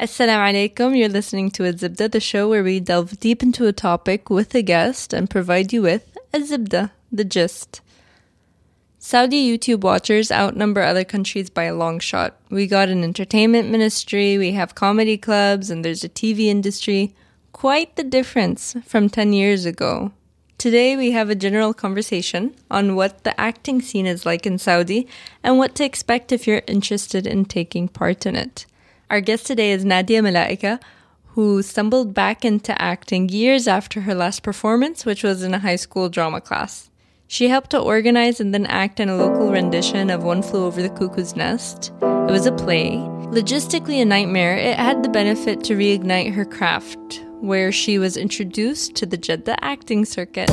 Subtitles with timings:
[0.00, 0.96] Assalamu alaikum.
[0.96, 4.54] You're listening to a Zibda, the show where we delve deep into a topic with
[4.54, 7.82] a guest and provide you with a Zibda, the gist.
[8.98, 12.40] Saudi YouTube watchers outnumber other countries by a long shot.
[12.48, 17.14] We got an entertainment ministry, we have comedy clubs, and there's a TV industry.
[17.52, 20.12] Quite the difference from 10 years ago.
[20.56, 25.06] Today, we have a general conversation on what the acting scene is like in Saudi
[25.42, 28.64] and what to expect if you're interested in taking part in it.
[29.10, 30.80] Our guest today is Nadia Malaika,
[31.34, 35.74] who stumbled back into acting years after her last performance, which was in a high
[35.74, 36.90] school drama class.
[37.26, 40.80] She helped to organize and then act in a local rendition of One Flew Over
[40.80, 41.92] the Cuckoo's Nest.
[42.00, 42.98] It was a play.
[43.32, 48.94] Logistically a nightmare, it had the benefit to reignite her craft, where she was introduced
[48.94, 50.48] to the Jeddah acting circuit.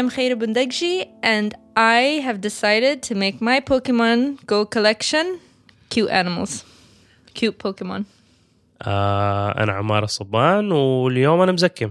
[0.00, 5.40] I'm Khaira Bundagji, and I have decided to make my Pokemon Go collection
[5.90, 6.64] cute animals.
[7.34, 8.04] Cute Pokemon.
[8.82, 11.90] آه انا عمار الصبان واليوم انا مزكم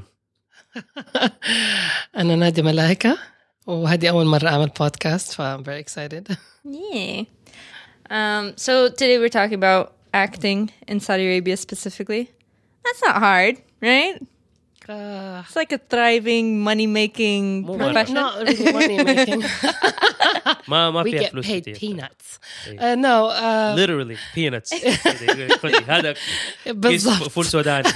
[2.18, 3.18] أنا نادية ملايكة
[3.68, 7.24] وهذه أول مرة أعمل بودكاست ف I'm very excited Yeah.
[8.10, 12.30] Um, so today we're talking about acting in Saudi Arabia specifically.
[12.84, 14.16] That's not hard, right?
[14.90, 18.16] uh, It's like a thriving, money making More profession.
[18.16, 19.42] not really money making
[20.68, 21.78] ما ما we فيها get فلوس paid كتير.
[21.78, 22.80] peanuts إيه.
[22.80, 24.74] uh, no uh, literally peanuts
[25.62, 27.90] خذي هذا كيس بالضبط فول سوداني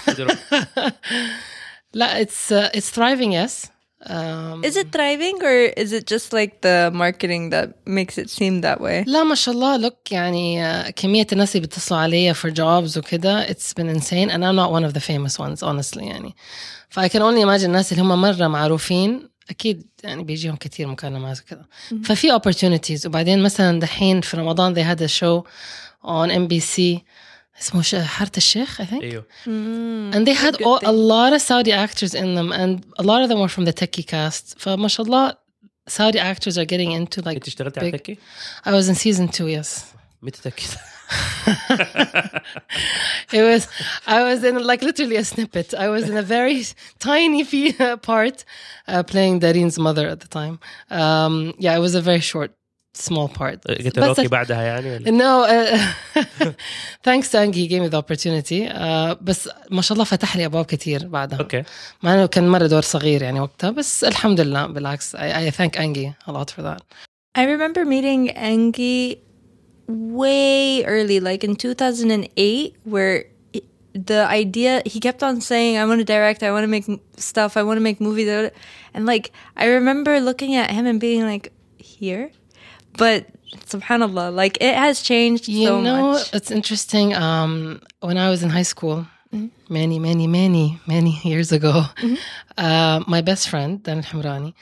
[1.94, 3.68] لا it's uh, it's thriving yes
[4.07, 8.61] um, is it thriving or is it just like the marketing that makes it seem
[8.61, 9.05] that way?
[9.07, 9.89] لا ما شاء الله.
[9.89, 14.57] Look يعني كمية الناس اللي بيتصلوا عليا for jobs وكده it's been insane and I'm
[14.57, 16.35] not one of the famous ones honestly يعني.
[16.89, 21.41] ف I can only imagine الناس اللي هم مرة معروفين أكيد يعني بيجيهم كتير مكالمات
[21.41, 21.69] وكده.
[22.05, 23.07] ففي opportunities.
[23.07, 25.45] وبعدين مثلا دحين في رمضان they had a show
[26.05, 27.01] on MBC
[27.61, 29.25] اسمه حارة الشيخ I think أيوه.
[30.13, 33.29] and they had all, a lot of Saudi actors in them and a lot of
[33.29, 35.37] them were from the Takki cast فما شاء الله
[35.87, 38.19] Saudi actors are getting into like انت اشتغلت على تكي؟
[38.67, 39.81] I was in season 2 yes
[40.23, 40.79] متى تأكد؟
[43.33, 43.69] it was
[44.07, 45.75] I was in like literally a snippet.
[45.75, 46.64] I was in a very
[46.98, 47.45] tiny
[48.11, 48.45] part
[48.89, 50.59] uh, playing Darin's mother at the time.
[50.91, 52.53] Um, yeah, it was a very short
[52.98, 53.60] small part.
[53.67, 56.45] قلت بس- له اوكي بعدها يعني ولا؟ No, uh,
[57.08, 58.67] thanks to Angie, he gave me the opportunity.
[58.70, 61.39] Uh, بس ما شاء الله فتح لي أبواب كتير بعدها.
[61.39, 61.64] اوكي
[62.04, 65.77] مع إنه كان مرة دور صغير يعني وقتها بس الحمد لله بالعكس I, I thank
[65.80, 66.82] Angie a lot for that.
[67.38, 69.20] I remember meeting Angie
[69.88, 73.64] way early, like in 2008, where it-
[73.94, 77.00] the idea he kept on saying, I want to direct, I want to make m-
[77.17, 78.52] stuff, I want to make movies.
[78.94, 82.32] And like, I remember looking at him and being like, here?
[82.98, 83.27] But
[83.73, 86.33] subhanAllah, like it has changed You so know, much.
[86.33, 87.08] it's interesting.
[87.16, 89.05] Um, when I was in high school,
[89.70, 91.83] many, many, many, many years ago,
[92.58, 94.54] uh, my best friend, Dan Hamrani,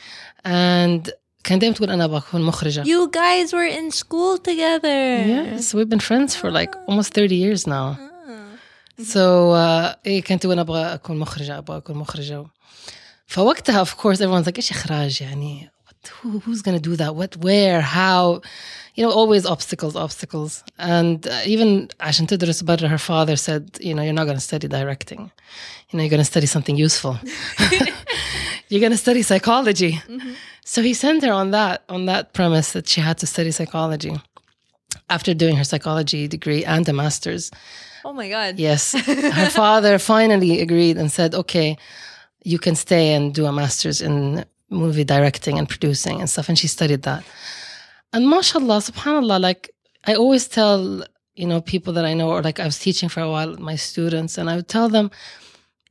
[0.45, 1.09] and
[1.43, 2.83] كان دايما تقول أنا بكون مخرجة.
[2.83, 5.23] You guys were in school together.
[5.25, 7.97] Yes, we've been friends for like almost 30 years now.
[9.03, 12.45] So uh, إيه كانت تقول أنا أبغى أكون مخرجة أبغى أكون مخرجة.
[13.27, 17.14] فوقتها of course everyone's like إيش إخراج يعني what, who, who's going to do that?
[17.14, 18.42] What, where, how?
[18.94, 20.62] You know, always obstacles, obstacles.
[20.78, 24.40] And uh, even Ashan Tudor's brother, her father said, you know, you're not going to
[24.40, 25.30] study directing.
[25.90, 27.18] You know, you're going to study something useful.
[28.68, 29.92] you're going to study psychology.
[29.92, 30.32] Mm-hmm.
[30.64, 34.14] So he sent her on that on that premise that she had to study psychology
[35.10, 37.50] after doing her psychology degree and a master's.
[38.04, 38.58] Oh my God.
[38.58, 38.92] Yes.
[39.40, 41.76] Her father finally agreed and said, okay,
[42.44, 46.48] you can stay and do a master's in movie directing and producing and stuff.
[46.48, 47.24] And she studied that.
[48.12, 49.70] And mashallah, subhanallah, like
[50.06, 53.20] I always tell, you know, people that I know, or like I was teaching for
[53.20, 55.10] a while, my students, and I would tell them,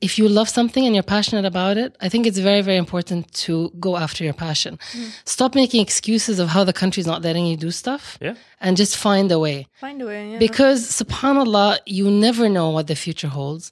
[0.02, 3.32] if you love something and you're passionate about it, I think it's very, very important
[3.46, 4.80] to go after your passion.
[4.94, 5.10] Mm.
[5.26, 8.34] Stop making excuses of how the country's not letting you do stuff Yeah.
[8.60, 10.32] and just find a way Find a way.
[10.32, 10.40] Yeah.
[10.40, 13.70] because subhanallah you never know what the future holds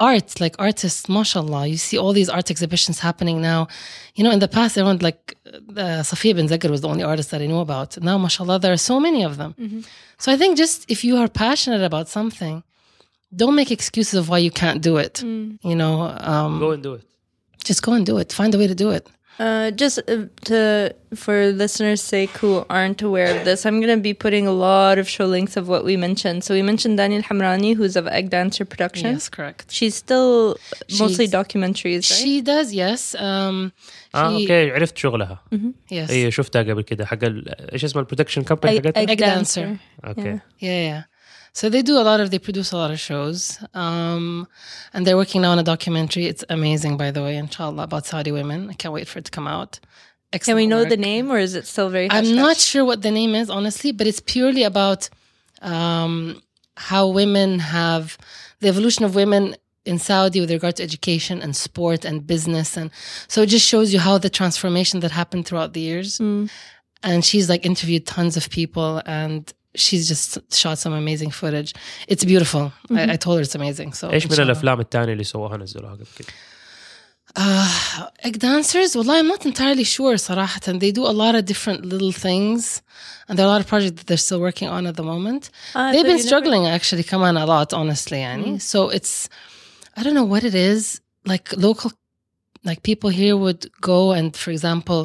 [0.00, 3.60] art like artists mashallah you see all these art exhibitions happening now.
[4.16, 7.40] You know in the past everyone like uh, Safeya Binzagr was the only artist that
[7.42, 7.90] I knew about.
[8.00, 9.52] Now mashallah there are so many of them.
[10.18, 12.62] So I think just if you are passionate about something
[13.40, 15.14] don't make excuses of why you can't do it.
[15.70, 15.94] You know
[16.32, 17.02] um, Go and do it.
[17.64, 18.32] just go and do it.
[18.32, 19.04] Find a way to do it
[19.38, 24.02] uh, just uh, to for listeners' sake who aren't aware of this, I'm going to
[24.02, 26.44] be putting a lot of show links of what we mentioned.
[26.44, 29.04] So we mentioned Dania Hamrani, who's of Egg Dancer Productions.
[29.04, 29.70] Yes, correct.
[29.70, 30.56] She's still
[30.88, 32.20] She's, mostly documentaries, right?
[32.22, 33.14] She does, yes.
[33.14, 33.72] Um,
[34.14, 35.94] ah, اه اوكي عرفت شغلها mm-hmm.
[35.94, 36.10] Yes.
[36.10, 39.78] اي شفتها قبل كده حق ايش اسمه البرودكشن كمباني حقتها؟ Dancer.
[40.06, 40.40] Okay.
[40.60, 41.17] Yeah, yeah.
[41.52, 43.58] So they do a lot of, they produce a lot of shows.
[43.74, 44.46] Um,
[44.92, 46.26] and they're working now on a documentary.
[46.26, 48.70] It's amazing, by the way, inshallah, about Saudi women.
[48.70, 49.80] I can't wait for it to come out.
[50.32, 52.10] Can we know the name, or is it still very?
[52.10, 55.08] I'm not sure what the name is, honestly, but it's purely about
[55.62, 56.42] um,
[56.76, 58.18] how women have
[58.60, 59.56] the evolution of women
[59.86, 62.76] in Saudi with regard to education and sport and business.
[62.76, 62.90] And
[63.26, 66.18] so it just shows you how the transformation that happened throughout the years.
[66.18, 66.50] Mm.
[67.02, 70.29] And she's like interviewed tons of people and she's just
[70.61, 71.71] shot some amazing footage.
[72.11, 72.65] It's beautiful.
[72.99, 73.93] I, I told her it's amazing.
[73.93, 74.39] So ايش من inshallah.
[74.39, 76.27] الافلام الثانيه اللي سووها نزلوها قبل كده
[77.35, 80.59] Uh, egg dancers, well, I'm not entirely sure, صراحة.
[80.79, 82.81] They do a lot of different little things.
[83.27, 85.49] And there are a lot of projects that they're still working on at the moment.
[85.73, 88.61] Ah, They've so been you never- struggling, actually, come on, a lot, honestly, yani.
[88.61, 89.29] So it's,
[89.97, 91.01] I don't know what it is.
[91.33, 91.89] Like local,
[92.69, 94.99] like people here would go and, for example,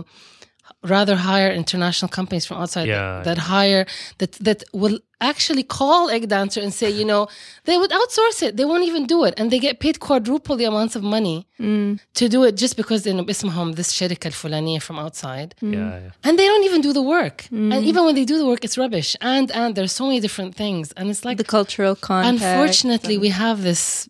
[0.82, 3.22] rather hire international companies from outside Yeah.
[3.24, 3.84] that hire
[4.20, 7.22] that that will actually call egg dancer and say you know
[7.68, 10.64] they would outsource it they won't even do it and they get paid quadruple the
[10.72, 11.98] amounts of money Mm.
[12.20, 16.10] to do it just because they know اسمهم this شركة الفلانية from outside يا يا
[16.24, 18.78] and they don't even do the work and even when they do the work it's
[18.78, 22.44] rubbish and and there's so many different things and it's like the cultural context.
[22.44, 24.08] unfortunately we have this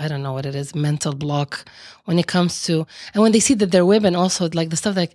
[0.00, 1.64] i don't know what it is mental block
[2.06, 4.96] when it comes to and when they see that they're women also like the stuff
[4.96, 5.14] like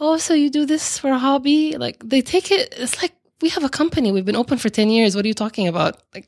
[0.00, 3.48] oh so you do this for a hobby like they take it it's like we
[3.48, 6.26] have a company we've been open for 10 years what are you talking about like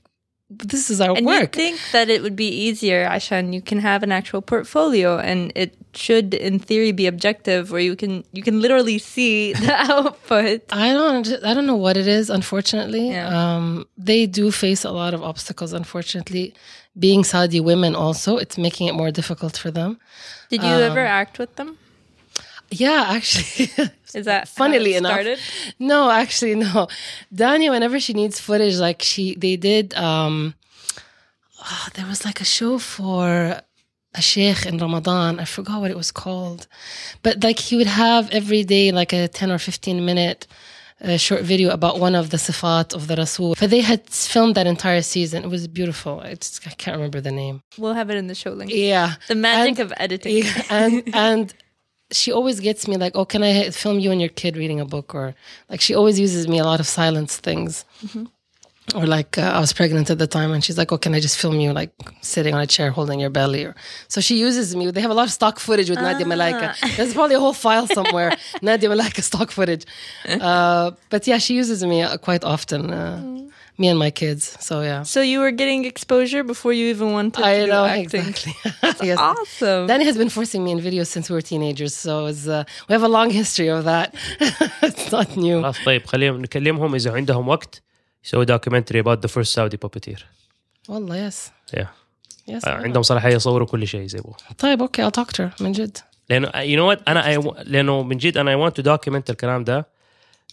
[0.50, 4.02] this is our and you think that it would be easier, Ashan, you can have
[4.02, 8.60] an actual portfolio and it should in theory be objective where you can you can
[8.60, 10.62] literally see the output.
[10.72, 13.10] I don't I don't know what it is unfortunately.
[13.10, 13.28] Yeah.
[13.28, 16.52] Um they do face a lot of obstacles unfortunately.
[16.98, 19.98] Being Saudi women also it's making it more difficult for them.
[20.48, 21.78] Did you ever Um, act with them?
[22.70, 23.70] Yeah, actually.
[24.14, 25.26] Is that funnily enough
[25.78, 26.88] no actually no.
[27.34, 30.54] Dania whenever she needs footage like she they did um
[31.60, 33.60] ah, there was like a show for
[34.14, 35.38] a sheikh in ramadan.
[35.38, 36.66] I forgot what it was called.
[37.22, 40.46] But like he would have every day like a 10 or 15 minute
[41.04, 44.54] uh, short video about one of the sifat of the rasul but they had filmed
[44.54, 48.16] that entire season it was beautiful it's, i can't remember the name We'll have it
[48.16, 48.70] in the show link.
[48.72, 50.36] yeah The magic And- of editing.
[50.44, 51.54] yeah, and and
[52.12, 54.84] she always gets me like, oh, can I film you and your kid reading a
[54.84, 55.14] book?
[55.14, 55.32] Or
[55.70, 57.84] like she always uses me a lot of silence things
[58.93, 61.19] Or like uh, I was pregnant at the time, and she's like, "Oh, can I
[61.19, 61.91] just film you like
[62.21, 63.73] sitting on a chair holding your belly?" Or
[64.13, 64.83] so she uses me.
[64.91, 66.67] They have a lot of stock footage with Nadia Malaika.
[66.95, 68.29] There's probably a whole file somewhere
[68.61, 69.85] Nadia Malaika stock footage.
[70.49, 72.81] Uh, but yeah, she uses me uh, quite often.
[73.01, 73.21] Uh,
[73.83, 74.43] Me and my kids.
[74.67, 77.83] So yeah, So you were getting exposure before you even wanted to I do know
[77.97, 78.25] acting.
[78.29, 78.53] exactly.
[79.09, 79.17] yes.
[79.31, 79.81] Awesome.
[79.91, 82.91] Danny has been forcing me in videos since we were teenagers, so it's, uh, we
[82.97, 84.07] have a long history of that.
[84.89, 85.57] it's not new.
[85.61, 87.81] خلاص طيب خليهم نكلمهم اذا عندهم وقت
[88.24, 90.20] يسوي دوكيومنتري about the first Saudi puppeteer
[90.88, 91.86] والله yeah.
[92.50, 92.68] Yes.
[92.68, 95.72] آه، عندهم صلاحية يصوروا كل شيء زي يبغوا طيب أوكي I'll talk to her من
[95.72, 95.98] جد.
[96.30, 99.64] لأنه you know what أنا I, لأنه من جد أنا I want to document الكلام
[99.64, 99.86] ده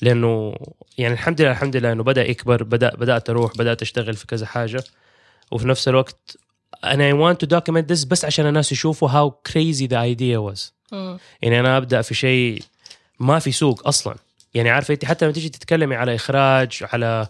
[0.02, 0.56] لأنه
[0.98, 4.46] يعني الحمد لله الحمد لله إنه بدأ يكبر بدأ بدأت أروح بدأت أشتغل في كذا
[4.46, 4.84] حاجة
[5.52, 6.38] وفي نفس الوقت
[6.84, 11.18] أنا I want to document this بس عشان الناس يشوفوا crazy the idea was مم.
[11.42, 12.64] يعني أنا أبدأ في شيء
[13.20, 14.16] ما في سوق أصلا
[14.54, 17.28] يعني عارفة أنت حتى لما تيجي تتكلمي على إخراج على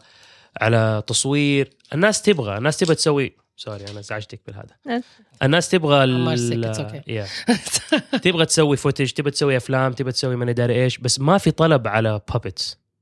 [0.61, 1.69] على تصوير.
[1.93, 3.35] الناس تبغى الناس تبغى تسوي.
[3.57, 5.01] سوري أنا ازعجتك بالهذا.
[5.43, 7.27] الناس تبغى ال-.
[8.21, 11.87] تبغى تسوي فوتج تبغى تسوي أفلام تبغى تسوي ما ادري إيش بس ما في طلب
[11.87, 12.21] على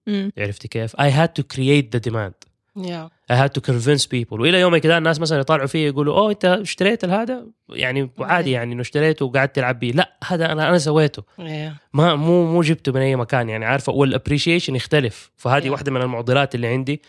[0.08, 0.32] مم.
[0.38, 2.34] عرفتي كيف؟ I had to create the demand.
[2.78, 3.08] Yeah.
[3.32, 4.40] I had to convince people.
[4.40, 8.74] وإلى يومك كذا الناس مثلا يطالعوا فيه يقولوا أوه أنت اشتريت هذا يعني عادي يعني
[8.74, 9.92] إنه اشتريته وقعدت تلعب بيه.
[9.92, 11.22] لا هذا أنا أنا سويته.
[11.22, 11.74] Yeah.
[11.94, 15.32] ما مو مو جبته من أي مكان يعني عارفة؟ والابريشيشن يختلف.
[15.38, 15.72] فهذه Yeah.
[15.72, 17.02] واحدة من المعضلات اللي عندي.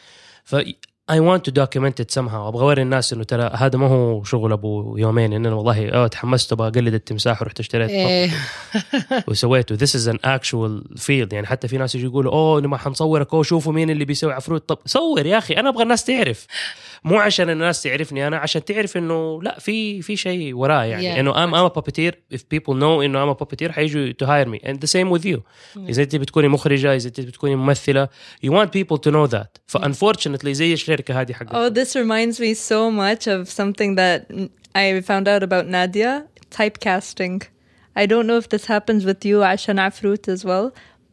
[0.47, 0.57] ف
[1.09, 2.35] I want to document it somehow.
[2.35, 5.33] أبغى أوري الناس إنه ترى هذا ما هو شغل أبو يومين.
[5.33, 7.91] ان أنا والله أه تحمست أبغى أقلد التمساح ورحت اشتريت.
[7.91, 8.31] إيه.
[9.29, 9.77] وسويته.
[9.77, 11.33] This is an actual field.
[11.33, 13.35] يعني حتى في ناس يجوا يقولوا أوه لما حنصورك.
[13.35, 14.69] أوه شوفوا مين اللي بيسوي عفروت.
[14.69, 15.55] طب صور يا أخي.
[15.55, 16.47] أنا أبغى الناس تعرف.
[17.05, 21.15] مو عشان الناس تعرفني أنا عشان تعرف إنه لا في في شيء وراه يعني.
[21.15, 21.19] Yeah.
[21.19, 24.81] إنه ام ام بابيتير اف بيبل نو إنه ام بابيتير حيجوا تو هاير مي اند
[24.81, 25.43] ذا سيم وذ يو
[25.77, 28.09] إذا أنت بتكوني مخرجة إذا أنت بتكوني ممثلة
[28.43, 31.55] يو ونت بيبل تو نو ذات فانفورشنتلي زي الشركة هذه حقتك.
[31.55, 34.29] اوه ذس ريمايندز مي سو ماتش اوف سمثينج ذات
[34.77, 37.43] اي فاوند اوت اباوت ناديا تايب كاستنج
[37.99, 40.67] I don't know if this happens with you, Ashana Fruit as well,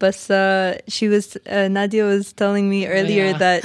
[0.04, 3.38] But uh, she was uh, Nadia was telling me earlier yeah.
[3.44, 3.60] that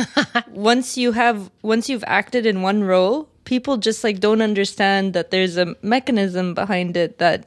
[0.71, 1.37] once you have
[1.73, 3.17] once you've acted in one role,
[3.53, 7.39] people just like don't understand that there's a mechanism behind it that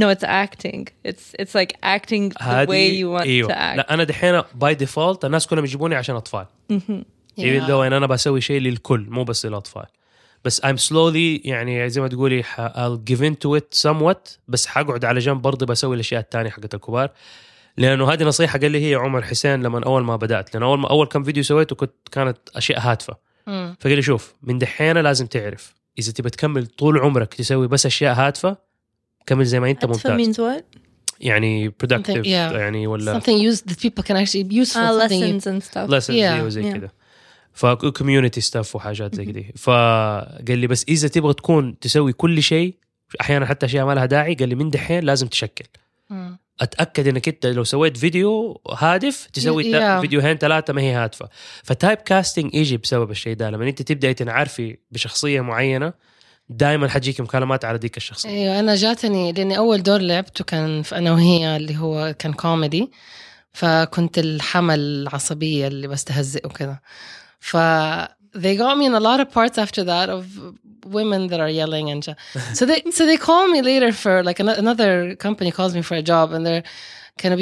[0.00, 0.88] no, it's acting.
[1.10, 3.76] It's it's like acting the way you want ايوه to act.
[3.76, 6.46] لا انا دحين باي ديفولت الناس كلهم يجيبوني عشان اطفال
[7.40, 9.86] even though ان انا بسوي شيء للكل مو بس للاطفال
[10.44, 15.04] بس I'm slowly يعني زي ما تقولي ح- I'll give into it somewhat بس حقعد
[15.04, 17.10] على جنب برضه بسوي الاشياء الثانيه حقت الكبار
[17.79, 20.89] لأنه هذه نصيحة قال لي هي عمر حسين لما أول ما بدأت لأنه أول ما
[20.89, 23.17] أول كم فيديو سويته كنت كانت أشياء هادفه
[23.47, 23.75] مم.
[23.79, 28.13] فقال لي شوف من دحين لازم تعرف إذا تبى تكمل طول عمرك تسوي بس أشياء
[28.15, 28.57] هادفه
[29.25, 30.63] كمل زي ما أنت ممتاز means what?
[31.19, 32.27] يعني productive yeah.
[32.27, 35.21] يعني ولا something used that people can actually use for Ah, something.
[35.21, 35.89] lessons and stuff.
[35.89, 36.43] lessons Yeah.
[36.43, 36.75] وزي Yeah.
[36.77, 36.89] كذا
[37.53, 42.75] فكوميونتي ستاف وحاجات زي كذا فقال لي بس إذا تبغى تكون تسوي كل شيء
[43.21, 45.65] أحيانا حتى أشياء ما لها داعي قال لي من دحين لازم تشكل.
[46.61, 49.75] أتأكد إنك أنت لو سويت فيديو هادف تسوي Yeah.
[49.75, 51.29] تا- فيديوهين ثلاثة ما هي هادفة.
[51.63, 53.49] فتايب كاستنج يجي بسبب الشيء ده.
[53.49, 55.93] لما أنت تبدأي تنعرفي بشخصية معينة
[56.49, 58.29] دائما حتجيك مكالمات على ديك الشخصية.
[58.29, 62.91] أيوه أنا جاتني لأني أول دور لعبته كان في أنا وهي اللي هو كان كوميدي
[63.53, 66.79] فكنت الحمل العصبية اللي بستهزئ وكذا.
[67.39, 67.57] ف
[68.37, 70.23] they got me in a lot of parts after that of
[70.85, 72.15] women that are yelling and
[72.53, 75.95] so they so they call me later for like an, another company calls me for
[75.95, 76.63] a job and they're
[77.19, 77.39] kind of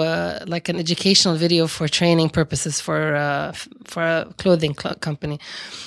[0.00, 3.52] uh, like an educational video for training purposes for uh,
[3.84, 5.40] for a clothing cl- company.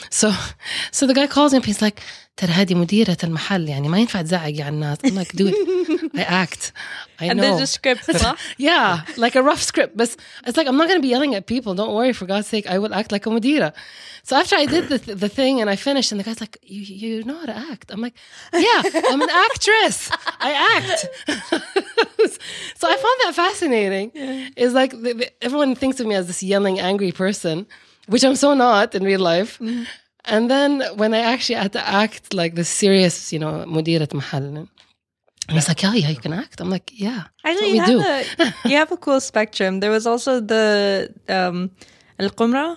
[0.09, 0.31] So
[0.91, 2.01] so the guy calls me and He's like,
[2.40, 5.54] ترى هذه مديرة المحل يعني ما ينفع تزعقي على الناس I'm like dude
[6.16, 6.73] I act
[7.20, 8.11] I and know there's a script.
[8.16, 8.37] صح?
[8.58, 9.96] yeah, like a rough script.
[9.96, 10.14] But
[10.46, 11.75] it's like I'm not going to be yelling at people.
[11.75, 13.73] Don't worry, for God's sake, I will act like a mudira.
[14.28, 16.80] So after I did the, the thing and I finished, and the guy's like, "You
[17.04, 18.16] you know how to act?" I'm like,
[18.68, 18.80] "Yeah,
[19.11, 19.99] I'm an actress.
[20.49, 20.99] I act."
[22.80, 24.06] so I found that fascinating.
[24.64, 27.66] Is like the, the- everyone thinks of me as this yelling, angry person,
[28.12, 29.52] which I'm so not in real life.
[30.35, 30.70] And then
[31.00, 34.44] when I actually had to act like this serious, you know, mudirat mahal.
[35.49, 36.61] And he's like, yeah, yeah, you can act.
[36.61, 37.23] I'm like, yeah.
[37.44, 38.42] that's Actually, what you we have, do.
[38.44, 39.73] a, you have a cool spectrum.
[39.82, 40.66] There was also the
[41.28, 41.70] um,
[42.18, 42.76] Al Qumra.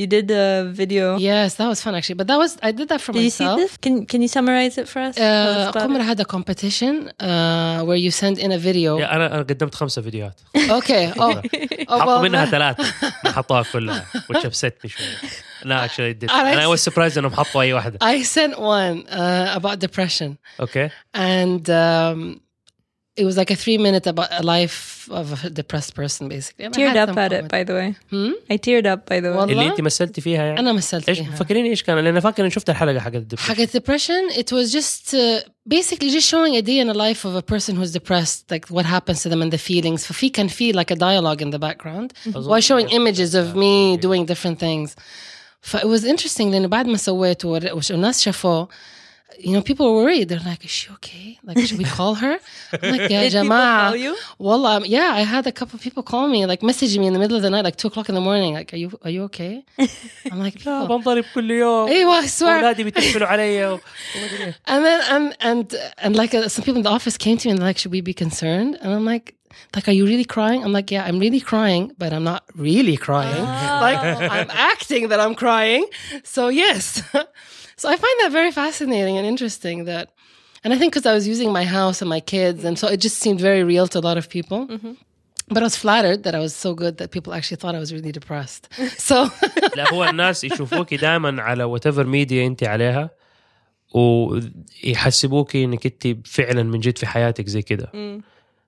[0.00, 1.16] You did a video.
[1.16, 2.16] Yes, that was fun actually.
[2.20, 3.60] But that was I did that for Did you see myself.
[3.60, 3.72] this?
[3.84, 5.14] Can Can you summarize it for us?
[5.16, 6.10] Tell us Uh, about Qumra it.
[6.12, 6.94] had a competition
[7.28, 8.98] uh, where you send in a video.
[9.00, 11.12] يا انا انا قدمت خمسة فيديوهات Okay.
[11.16, 12.80] Oh, oh حطوا well, منها that- ثلاث
[13.24, 15.16] ما حطوها كلها which upset me شوية
[15.64, 18.52] لا actually it did أنا- and I was surprised انهم حطوا اي واحدة I sent
[18.54, 22.40] one uh, about depression, اوكي and um,
[23.20, 26.64] it was like a three minute about a life of a depressed person, basically.
[26.66, 27.52] And I Teared had up some at it, comment.
[27.56, 27.88] by the way.
[28.12, 28.32] Hmm?
[28.54, 29.36] I teared up, by the way.
[29.36, 31.30] والله؟ اللي انت مثلتي فيها يعني أنا مثلت ايش فيها.
[31.36, 33.48] فاكرين ايش كان لان فاكر اني شفت الحلقة حقت الدبريشن.
[33.48, 37.34] حاجة depression it was just uh, basically just showing a day in the life of
[37.34, 40.72] a person who's depressed like what happens to them and the feelings ففي كان في
[40.72, 44.90] like a dialogue in the background while showing images of me doing different things
[45.60, 48.68] ف it was interesting لأنه بعد ما سويته ور- وش- والناس شافوه
[49.38, 52.34] you know people were worried they're like is she okay like should we call her
[52.72, 54.16] I'm like يا Did people جماعة call you?
[54.38, 57.12] والله um, yeah I had a couple of people call me like messaging me in
[57.12, 59.10] the middle of the night like two o'clock in the morning like are you are
[59.16, 59.54] you okay
[60.32, 63.72] I'm like لا "Oh." بنضرب كل يوم ايوه I swear اولادي بيتصلوا علي و-
[64.16, 64.56] وما أدري إيه.
[64.68, 67.50] And then and and and like uh, some people in the office came to me
[67.52, 69.26] and they're like, "Should we be concerned?" And I'm like,
[69.74, 72.96] "Like, are you really crying?" I'm like, "Yeah, I'm really crying, but I'm not really
[73.08, 73.44] crying.
[73.86, 74.00] Like,
[74.36, 75.84] I'm acting that I'm crying.
[76.34, 76.84] So yes.
[77.80, 79.76] so I find that very fascinating and interesting.
[79.90, 80.04] That,
[80.62, 83.00] and I think because I was using my house and my kids, and so it
[83.06, 84.60] just seemed very real to a lot of people.
[85.48, 87.92] But I was flattered that I was so good that people actually thought I was
[87.96, 88.68] really depressed.
[88.98, 89.30] So
[89.76, 93.10] لا هو الناس يشوفوكي دائما على وات ايفر ميديا انت عليها
[93.94, 97.92] ويحسبوكي انك انت فعلا من جد في حياتك زي كده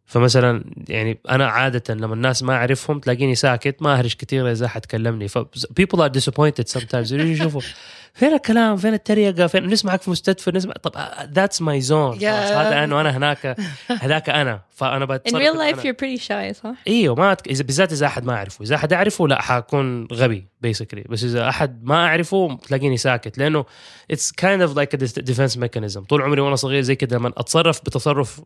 [0.05, 4.85] فمثلا يعني أنا عادة لما الناس ما أعرفهم تلاقيني ساكت ما اهرج كثير إذا حد
[4.85, 5.27] كلمني.
[5.27, 5.37] ف
[5.81, 7.11] people are disappointed sometimes.
[7.11, 7.61] يشوفوا
[8.13, 10.73] فين الكلام؟ فين التريقة؟ فين؟ نسمعك في مستدفى نسمع.
[10.73, 12.19] طب zone.
[12.19, 12.25] Yeah.
[12.25, 13.55] خلاص هذا أنا هناك
[14.03, 14.61] هذاك أنا.
[14.69, 16.75] فأنا In بتصرف real إن life, you're pretty shy, صح?
[16.87, 17.47] إيوه ما أتك...
[17.47, 18.63] اذا بالذات إذا أحد ما أعرفه.
[18.63, 23.37] إذا أحد أعرفه لا حكون غبي بيسكلي بس إذا أحد ما أعرفه تلاقيني ساكت.
[23.37, 23.65] لأنه
[24.11, 28.41] اتس كايند اوف لايك ديفنس ميكانيزم طول عمري وأنا صغير زي كذا لما أتصرف بتصرف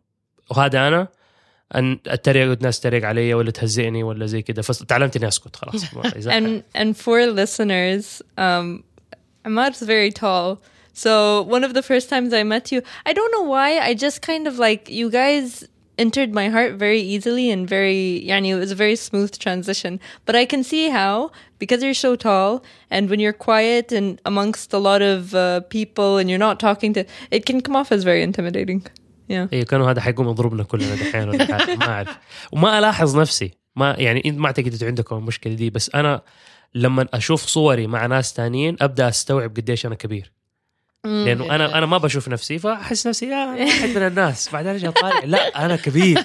[0.49, 1.07] وهذا أنا
[1.74, 5.84] ان اتريق الناس تريق علي ولا تهزئني ولا زي كذا فتعلمت اني اسكت خلاص
[6.16, 8.84] إذا And and for listeners, um,
[9.44, 10.60] Ahmad's very tall.
[10.92, 14.20] So one of the first times I met you, I don't know why, I just
[14.20, 15.64] kind of like you guys
[15.98, 20.00] entered my heart very easily and very yani it was a very smooth transition.
[20.26, 24.72] But I can see how because you're so tall and when you're quiet and amongst
[24.72, 28.04] a lot of uh, people and you're not talking to it can come off as
[28.04, 28.84] very intimidating.
[29.29, 29.53] Yeah.
[29.53, 31.29] إيه كانوا هذا حيقوم يضربنا كلنا دحين
[31.77, 32.17] ما أعرف.
[32.51, 33.51] وما ألاحظ نفسي.
[33.75, 36.21] ما يعني إنت ما أعتقد أنتوا عندكم المشكلة دي بس أنا
[36.75, 40.31] لما أشوف صوري مع ناس تانيين أبدأ أستوعب قديش أنا كبير.
[41.03, 44.49] لأنه أنا أنا ما بشوف نفسي فأحس نفسي يا واحد من الناس.
[44.49, 46.19] بعدين أرجع طالع لا أنا كبير.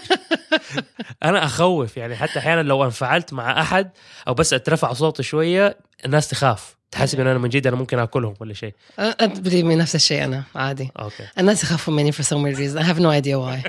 [1.24, 1.96] أنا أخوف.
[1.96, 3.90] يعني حتى أحيانا لو انفعلت مع أحد
[4.28, 6.76] أو بس أترفع صوتي شوية الناس تخاف.
[6.91, 10.23] تحسب ان انا من جد انا ممكن اكلهم ولا شيء أنت believe me نفس الشيء
[10.23, 13.63] أنا عادي اوكي الناس يخافوا مني for some weird reason I have no idea why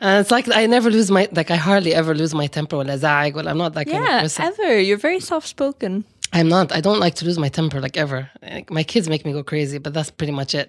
[0.00, 2.96] and it's like I never lose my like I hardly ever lose my temper ولا
[2.96, 4.80] زعق ولا I'm not that kind of Yeah, person ever.
[4.80, 6.04] You're very soft spoken.
[6.38, 6.66] I'm not.
[6.78, 8.20] I don't like to lose my temper like ever.
[8.54, 10.66] Like, my kids make me go crazy, but that's pretty much it.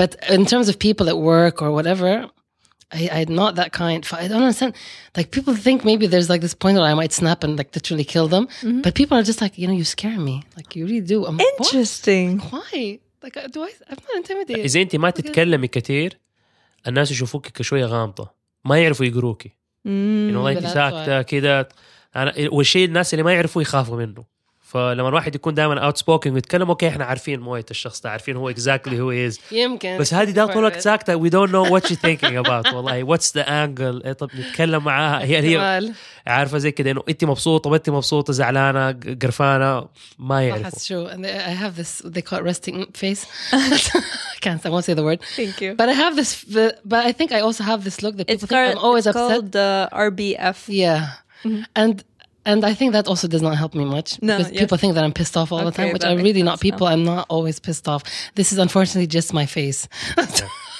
[0.00, 2.10] But in terms of people at work or whatever,
[3.00, 4.00] I, I'm not that kind.
[4.24, 4.72] I don't understand.
[5.16, 8.04] Like people think maybe there's like this point where I might snap and like literally
[8.14, 8.44] kill them,
[8.84, 10.36] but people are just like, you know, you scare me.
[10.58, 11.18] Like you really do.
[11.28, 11.66] I'm like, what?
[11.72, 12.28] Interesting.
[12.54, 12.98] Why?
[13.24, 13.70] Like uh, do I?
[13.90, 14.64] I'm not intimidated.
[14.64, 16.18] اذا انت ما تتكلمي كثير
[16.86, 18.28] الناس يشوفوك كشويه غامضه
[18.64, 19.88] ما يعرفوا يقروكي Mm.
[19.88, 21.68] انه والله انت That's ساكته كذا
[22.16, 24.24] انا والشيء الناس اللي ما يعرفوا يخافوا منه
[24.67, 28.49] فلما الواحد يكون دائما اوت سبوكن ويتكلم أوكي إحنا عارفين موية الشخص ده عارفين هو
[28.49, 31.95] اكزاكتلي هو از يمكن بس هذه ده طول الوقت ساكتة وي دونت نو وات شي
[31.95, 35.91] ثينكينج اباوت والله واتس ذا انجل طب نتكلم معاها هي هي.
[36.27, 39.87] عارفة زي كده إنه انت مبسوطة ما انت مبسوطة زعلانة قرفانة
[40.19, 41.13] ما يعرفوا That's true.
[41.13, 43.25] And they, I have this, they call it resting face.
[43.53, 44.01] I
[44.41, 45.19] can't, I won't say the word.
[45.39, 45.71] Thank you.
[45.81, 46.31] But I have this,
[46.93, 49.05] but I think I also have this look that people It's, think called, I'm always
[49.07, 49.29] it's upset.
[49.31, 49.71] called the
[50.09, 50.57] RBF.
[50.83, 51.01] Yeah.
[51.81, 51.95] And
[52.47, 54.19] and I think that also does not help me much.
[54.21, 54.61] No, because yeah.
[54.61, 56.59] people think that I'm pissed off all the time, which I'm really not.
[56.59, 56.71] sense now.
[56.71, 58.03] People, I'm not always pissed off.
[58.35, 59.87] This is unfortunately just my face.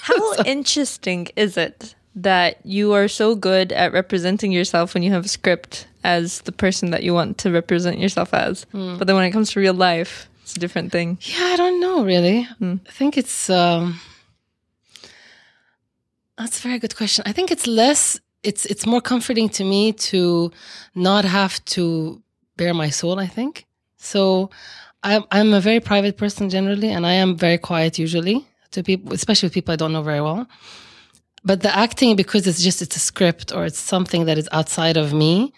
[0.01, 5.25] How interesting is it that you are so good at representing yourself when you have
[5.25, 8.63] a script as the person that you want to represent yourself as?
[8.71, 8.97] Hmm.
[8.97, 11.19] But then when it comes to real life, it's a different thing.
[11.21, 12.47] yeah, I don't know really.
[12.61, 13.99] I think it's um
[16.37, 17.23] that's a very good question.
[17.27, 20.51] I think it's less it's it's more comforting to me to
[20.95, 22.21] not have to
[22.55, 23.65] bare my soul, I think.
[23.97, 24.49] So
[25.03, 29.13] I'm I'm a very private person generally and I am very quiet usually to people
[29.13, 30.47] especially with people I don't know very well.
[31.43, 34.97] But the acting because it's just it's a script or it's something that is outside
[34.97, 35.53] of me.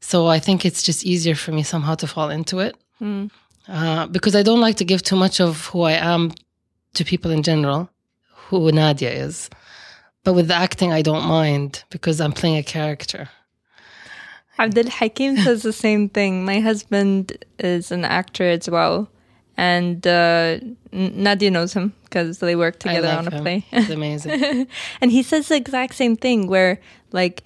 [0.00, 2.76] So I think it's just easier for me somehow to fall into it.
[3.68, 6.32] Uh, because I don't like to give too much of who I am
[6.94, 7.90] to people in general,
[8.48, 9.50] who Nadia is.
[10.28, 13.30] But with the acting, I don't mind because I'm playing a character.
[14.58, 16.44] Abdul Hakim says the same thing.
[16.44, 19.08] My husband is an actor as well.
[19.56, 20.58] And uh,
[20.92, 23.42] Nadia knows him because they work together on a him.
[23.42, 23.64] play.
[23.72, 24.66] It's amazing.
[25.00, 26.78] and he says the exact same thing where
[27.12, 27.42] like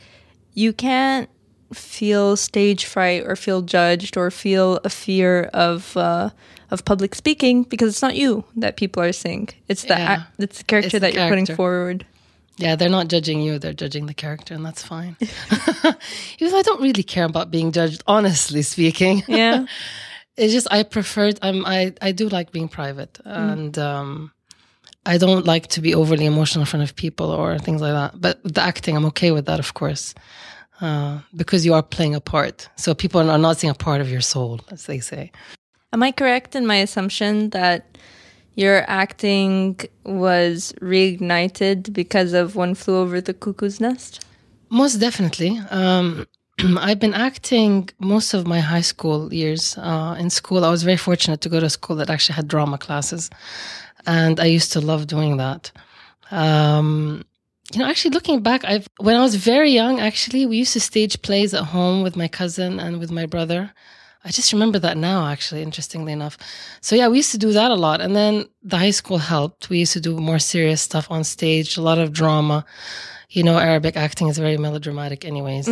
[0.54, 1.30] you can't
[1.72, 6.30] feel stage fright or feel judged or feel a fear of uh,
[6.72, 9.50] of public speaking because it's not you that people are seeing.
[9.68, 10.10] It's the Yeah.
[10.14, 12.06] act, it's the character It's the that you're putting forward.
[12.56, 15.16] Yeah, they're not judging you, they're judging the character, and that's fine.
[16.38, 19.22] Even though I don't really care about being judged, honestly speaking.
[19.26, 19.66] Yeah.
[20.36, 24.32] it's just I preferred I'm I, I do like being private and um
[25.04, 28.20] I don't like to be overly emotional in front of people or things like that.
[28.20, 30.14] But the acting, I'm okay with that, of course,
[30.80, 32.68] uh, because you are playing a part.
[32.76, 35.32] So people are not seeing a part of your soul, as they say.
[35.92, 37.98] Am I correct in my assumption that
[38.54, 44.24] your acting was reignited because of One Flew Over the Cuckoo's Nest?
[44.68, 45.60] Most definitely.
[45.70, 46.26] Um,
[46.78, 49.76] I've been acting most of my high school years.
[49.78, 52.48] Uh, in school, I was very fortunate to go to a school that actually had
[52.48, 53.30] drama classes,
[54.06, 55.72] and I used to love doing that.
[56.30, 57.24] Um,
[57.72, 60.80] you know, actually looking back, I've when I was very young, actually, we used to
[60.80, 63.72] stage plays at home with my cousin and with my brother.
[64.25, 66.37] I just remember that now, actually, interestingly enough.
[66.81, 69.69] So yeah, we used to do that a lot, and then the high school helped.
[69.69, 72.65] We used to do more serious stuff on stage, a lot of drama.
[73.29, 75.67] You know, Arabic acting is very melodramatic, anyways.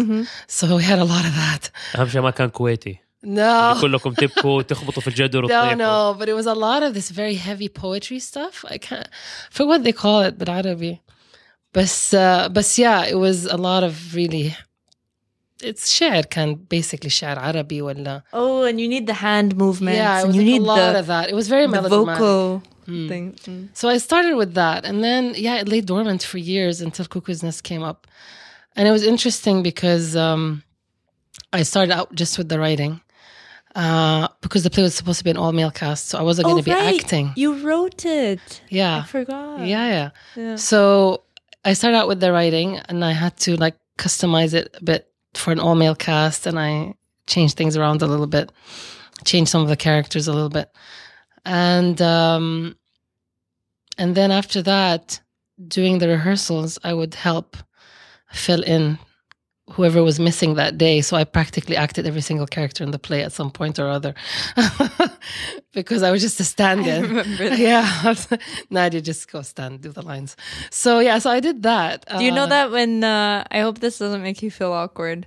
[0.47, 1.71] So we had a lot of that.
[1.95, 6.13] اهم شيء ما كان كويتي No, كلكم تبكوا تخبطوا في الجدر no, وتطيحوا no.
[6.19, 8.63] But it was a lot of this very heavy poetry stuff.
[8.69, 9.07] I can't
[9.49, 11.01] for what they call it, but Arabi.
[11.73, 14.55] But uh, but yeah, it was a lot of really.
[15.63, 19.97] It's شعر كان basically شعر عربي ولا Oh, and you need the hand movements.
[19.97, 21.29] yeah, it and was you like need a lot the, of that.
[21.29, 22.19] It was very the melodramatic.
[22.19, 23.33] vocal thing.
[23.47, 23.69] Mm.
[23.73, 24.85] So I started with that.
[24.85, 28.05] And then, yeah, it lay dormant for years until Cuckoo's Nest came up.
[28.75, 30.61] And it was interesting because um,
[31.53, 32.93] I started out just with the writing
[33.75, 36.09] uh, because the play was supposed to be an all male cast.
[36.09, 36.99] So I wasn't going to be Oh, right.
[37.01, 37.31] acting.
[37.35, 38.41] You wrote it.
[38.63, 39.03] I Yeah.
[39.05, 39.59] forgot.
[39.73, 40.09] Yeah, yeah.
[40.35, 40.55] Yeah.
[40.57, 41.23] So
[41.63, 45.07] I started out with the writing and I had to like customize it a bit
[45.34, 46.94] for an all male cast and I
[47.26, 48.50] changed things around a little bit,
[49.24, 50.70] changed some of the characters a little bit.
[51.44, 52.76] And um
[53.98, 55.20] and then after that,
[55.68, 57.56] doing the rehearsals, I would help
[58.32, 58.98] fill in
[59.72, 61.00] whoever was missing that day.
[61.00, 64.14] So I practically acted every single character in the play at some point or other
[65.72, 67.24] because I was just a stand in.
[67.58, 68.14] Yeah.
[68.70, 70.36] Nadia, just go stand, do the lines.
[70.70, 72.04] So, yeah, so I did that.
[72.18, 75.26] Do you know Uh, that when uh, I hope this doesn't make you feel awkward?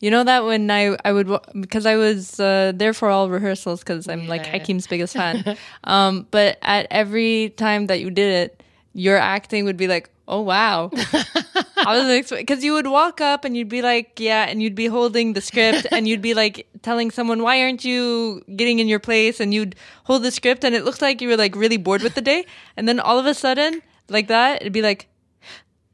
[0.00, 1.28] You know that when I I would
[1.60, 4.58] because I was uh, there for all rehearsals because I'm like Yeah.
[4.58, 5.56] Hakim's biggest fan.
[5.84, 8.62] um, but at every time that you did it,
[8.94, 13.44] your acting would be like, "Oh wow!" I was expecting because you would walk up
[13.44, 16.66] and you'd be like, "Yeah," and you'd be holding the script and you'd be like
[16.82, 19.74] telling someone, "Why aren't you getting in your place?" And you'd
[20.04, 22.44] hold the script and it looked like you were like really bored with the day,
[22.76, 25.08] and then all of a sudden, like that, it'd be like.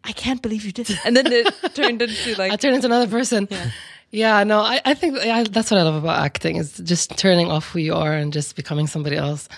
[0.04, 0.98] I can't believe you did it.
[1.04, 3.46] And then it turned into like I turned into another person.
[4.10, 7.50] Yeah, no, I, I think yeah, that's what I love about acting is just turning
[7.50, 9.48] off who you are and just becoming somebody else.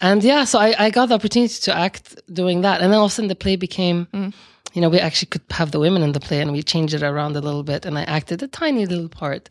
[0.00, 2.80] And yeah, so I, I got the opportunity to act doing that.
[2.80, 4.06] And then all of a sudden the play became,
[4.72, 7.02] you know, we actually could have the women in the play and we changed it
[7.02, 9.48] around a little bit and I acted a tiny little part.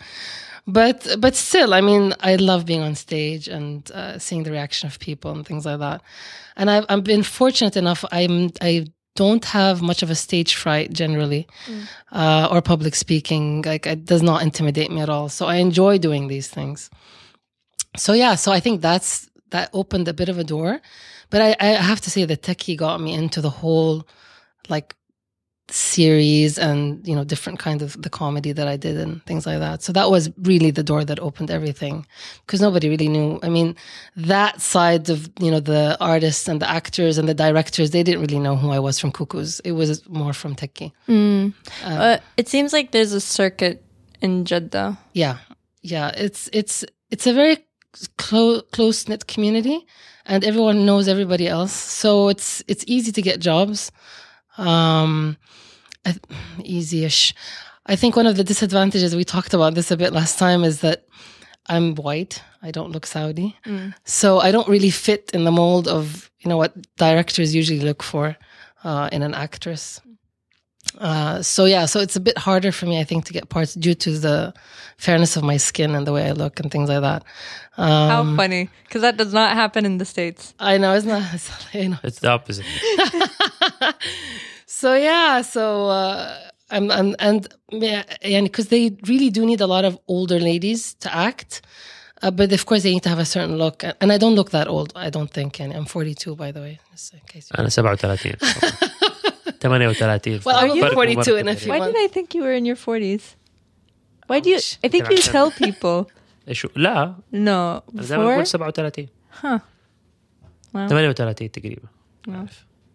[0.70, 4.88] But but still, I mean, I love being on stage and uh, seeing the reaction
[4.88, 6.02] of people and things like that.
[6.58, 8.04] And I've, I've been fortunate enough.
[8.12, 11.48] I'm I don't have much of a stage fright generally,
[12.12, 13.62] uh, or public speaking.
[13.62, 15.30] Like it does not intimidate me at all.
[15.30, 16.90] So I enjoy doing these things.
[17.96, 20.82] So yeah, so I think that's that opened a bit of a door.
[21.30, 24.08] But I, I have to say that Takki got me into the whole
[24.70, 24.96] like
[25.70, 29.60] series and you know different kind of the comedy that I did and things like
[29.60, 29.84] that.
[29.84, 32.06] So that was really the door that opened everything
[32.46, 33.40] because nobody really knew.
[33.44, 33.76] I mean,
[34.16, 38.22] that side of you know the artists and the actors and the directors, they didn't
[38.22, 39.60] really know who I was from Cuckoos.
[39.62, 40.94] It was more from Takki.
[41.84, 43.84] Uh, it seems like there's a circuit
[44.22, 44.98] in Jeddah.
[45.14, 45.38] Yeah,
[45.82, 46.12] yeah.
[46.16, 47.58] It's it's it's a very
[48.18, 49.86] clo- close knit community,
[50.26, 51.74] and everyone knows everybody else.
[51.74, 53.92] So it's it's easy to get jobs,
[54.58, 55.38] um,
[56.64, 57.34] easy-ish.
[57.86, 60.82] I think one of the disadvantages we talked about this a bit last time is
[60.82, 61.06] that
[61.68, 62.42] I'm white.
[62.62, 63.56] I don't look Saudi,
[64.04, 68.04] so I don't really fit in the mold of you know what directors usually look
[68.04, 68.36] for
[68.84, 70.02] uh, in an actress.
[70.99, 73.75] Uh, so yeah, so it's a bit harder for me, I think, to get parts
[73.75, 74.53] due to the
[74.99, 77.25] fairness of my skin and the way I look and things like that.
[77.79, 80.55] Um, How funny, because that does not happen in the states.
[80.59, 81.35] I know, isn't that?
[81.35, 81.99] it's- I know.
[82.05, 82.67] It's the opposite.
[84.67, 86.39] So yeah, so uh,
[86.71, 90.95] I'm, I'm and yeah, and because they really do need a lot of older ladies
[91.01, 91.63] to act.
[92.23, 94.51] Uh, but of course, they need to have a certain look, and I don't look
[94.51, 94.93] that old.
[94.95, 96.79] I don't think, and I'm 42, by the way.
[96.93, 97.49] Just in case.
[97.59, 98.37] انا 37
[99.61, 101.59] 38 Well, I will be فرق 42 مرة in a كبير.
[101.59, 101.93] few Why months.
[101.95, 103.23] did I think you were in your 40s?
[104.29, 104.57] Why do you?
[104.57, 104.79] Ouch.
[104.85, 106.07] I think you tell people.
[106.49, 108.49] ايش لا No, انا دائما بقول before.
[108.49, 109.09] 37
[109.43, 109.59] Huh.
[110.75, 110.89] Wow.
[110.89, 111.89] 38 تقريبا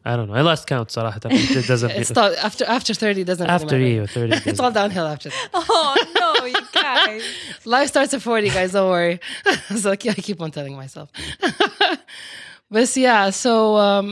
[0.06, 0.36] I don't know.
[0.36, 1.20] I lost count صراحة.
[1.26, 3.80] It doesn't It's not, after after 30 doesn't really after matter.
[3.80, 4.50] you 30.
[4.50, 5.50] It's all downhill after that.
[5.54, 7.24] Oh no, you guys.
[7.66, 8.72] Life starts at 40, guys.
[8.72, 9.20] Don't worry.
[9.82, 11.10] so like, yeah, I keep on telling myself.
[12.72, 14.08] but yeah, so um,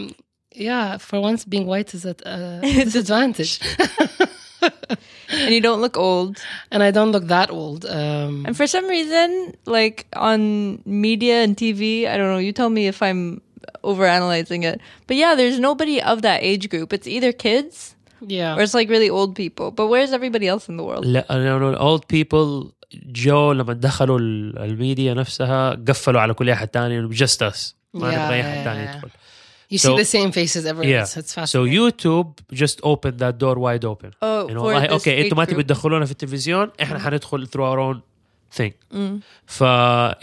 [0.67, 3.53] yeah, for once, being white is at a disadvantage,
[5.29, 6.37] and you don't look old.
[6.71, 7.85] and I don't look that old.
[7.85, 9.97] Um, And for some reason, like
[10.31, 10.39] on
[10.85, 12.37] media and TV, I don't know.
[12.47, 13.41] You tell me if I'm
[13.83, 16.93] overanalyzing it, but yeah, there's nobody of that age group.
[16.93, 17.95] It's either kids
[18.37, 19.67] yeah, or it's like really old people.
[19.71, 21.05] But where's everybody else in the world?
[21.05, 27.07] لا لانه الاولد بيبل جو لما دخلوا ال- الميديا نفسها قفلوا على كل احد ثاني
[27.09, 28.95] جاست اس ما Yeah, نبغى اي احد yeah, ثاني yeah.
[28.95, 29.09] يدخل
[29.72, 31.00] You so- see the same faces everywhere.
[31.00, 31.04] Yeah.
[31.12, 31.50] So it's fast.
[31.56, 32.28] So YouTube
[32.62, 34.10] just opened that door wide open.
[34.22, 35.44] Oh, for والله أوكي أنتم ما.
[35.44, 38.00] تبي تدخلونا في التلفزيون إحنا حندخل through our own
[38.60, 38.72] thing.
[39.46, 39.64] ف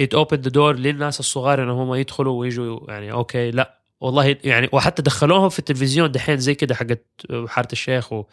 [0.01, 4.69] it opened the door للناس الصغار إنهم هم يدخلوا ويجوا يعني أوكي لا والله يعني
[4.71, 7.03] وحتى دخلوهم في التلفزيون دحين زي كده حقت
[7.47, 8.23] حارة الشيخ و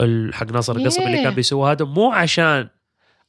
[0.00, 1.22] ال- حق ناصر القصب اللي Yeah.
[1.24, 2.68] كان بيسووا هذا مو عشان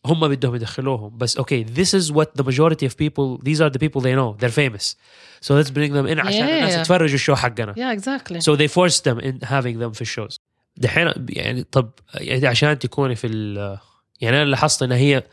[0.06, 1.18] هم بدهم يدخلوهم.
[1.18, 4.38] بس أوكي this is what the majority of people these are the people they know.
[4.40, 4.96] They're famous.
[5.42, 6.52] So let's bring them in عشان Yeah.
[6.52, 7.74] الناس يتفرجوا الشو حقنا.
[7.74, 8.40] Yeah, exactly.
[8.42, 10.40] so they forced them in having them في الشوز
[10.78, 13.78] دحين يعني طب يعني عشان تكوني في ال
[14.22, 15.24] يعني أنا لاحظت ان هي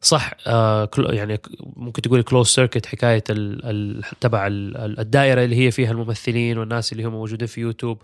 [0.00, 1.40] صح آه يعني
[1.76, 6.58] ممكن تقولي كلوز سيركت حكاية ال ال تبع ال- ال- الدائرة اللي هي فيها الممثلين
[6.58, 8.02] والناس اللي هم موجودين في يوتيوب.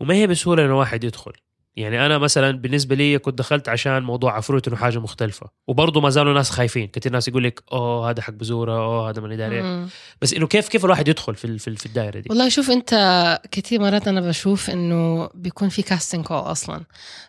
[0.00, 1.32] وما هي بسهولة إنه واحد يدخل.
[1.76, 5.46] يعني أنا مثلا بالنسبة لي كنت دخلت عشان موضوع عفروت إنه حاجة مختلفة.
[5.66, 6.86] وبرضه ما زالوا ناس خايفين.
[6.88, 9.86] كثير ناس يقول لك أوه هذا حق بزورة أوه هذا ماني داري.
[10.22, 12.70] بس إنه كيف كيف الواحد يدخل في ال- في, ال- في الدائرة دي؟ والله شوف
[12.70, 12.90] أنت
[13.50, 16.80] كثير مرات أنا بشوف إنه بيكون في كاستنج كول أصلا.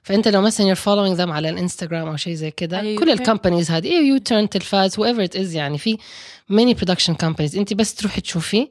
[0.03, 3.09] فأنت لو مثلا you're following them على الإنستغرام أو شيء زي كده أي كل.
[3.09, 5.97] الكومبانيز هذه اي يو تيرن تلفاز whoever it is يعني في
[6.51, 7.57] many production companies.
[7.57, 8.67] أنت بس تروحي تشوفي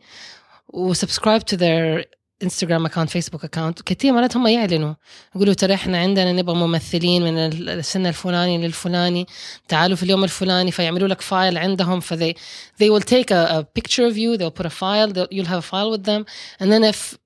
[0.68, 2.04] وسبسكرايب to their
[2.43, 4.93] انستغرام اكونت فيسبوك اكونت كثير مرات هم يعلنوا
[5.35, 7.37] يقولوا ترى احنا عندنا نبغى ممثلين من
[7.69, 9.27] السن الفلاني للفلاني
[9.67, 12.33] تعالوا في اليوم الفلاني فيعملوا لك فايل عندهم ف they,
[12.81, 15.59] they will take a, a picture of you they'll put a file they'll, you'll have
[15.59, 16.25] a file with them
[16.59, 17.17] and then if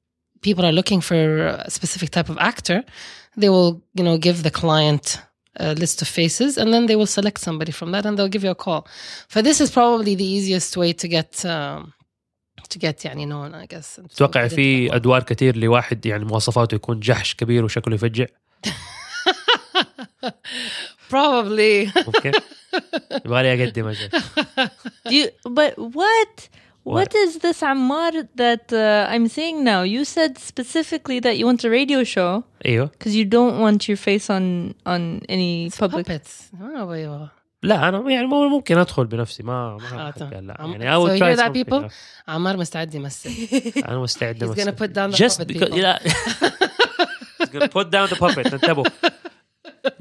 [0.41, 2.79] people are looking for a specific type of actor
[3.41, 5.05] they will you know give the client
[5.67, 8.43] a list of faces and then they will select somebody from that and they'll give
[8.47, 8.81] you a call
[9.33, 11.93] so this is probably the easiest way to get um,
[12.73, 17.35] to get يعني known I guess تتوقع في ادوار كثير لواحد يعني مواصفاته يكون جحش
[17.35, 18.25] كبير وشكله يفجع
[21.09, 22.31] probably ممكن
[23.25, 24.09] يبغى لي اقدم اجل
[25.07, 26.49] Do you, but what?
[26.83, 29.81] What is this Ammar that uh, I'm seeing now?
[29.81, 33.97] You said specifically that you want a radio show ايوه because you don't want your
[33.97, 36.05] face on on any public.
[36.05, 37.29] puppets ما أبغى
[37.62, 40.40] لا أنا يعني مو- ممكن أدخل بنفسي ما ما آه،.
[40.40, 41.92] لا عم- يعني would so try people?
[42.28, 43.30] عمار مستعد يمثل.
[43.88, 44.62] أنا مستعد He's أمثل.
[44.64, 45.74] gonna put down the just puppet because.
[45.74, 45.98] لا.
[47.42, 48.52] He's gonna put down the puppet.
[48.52, 48.84] انتبهوا.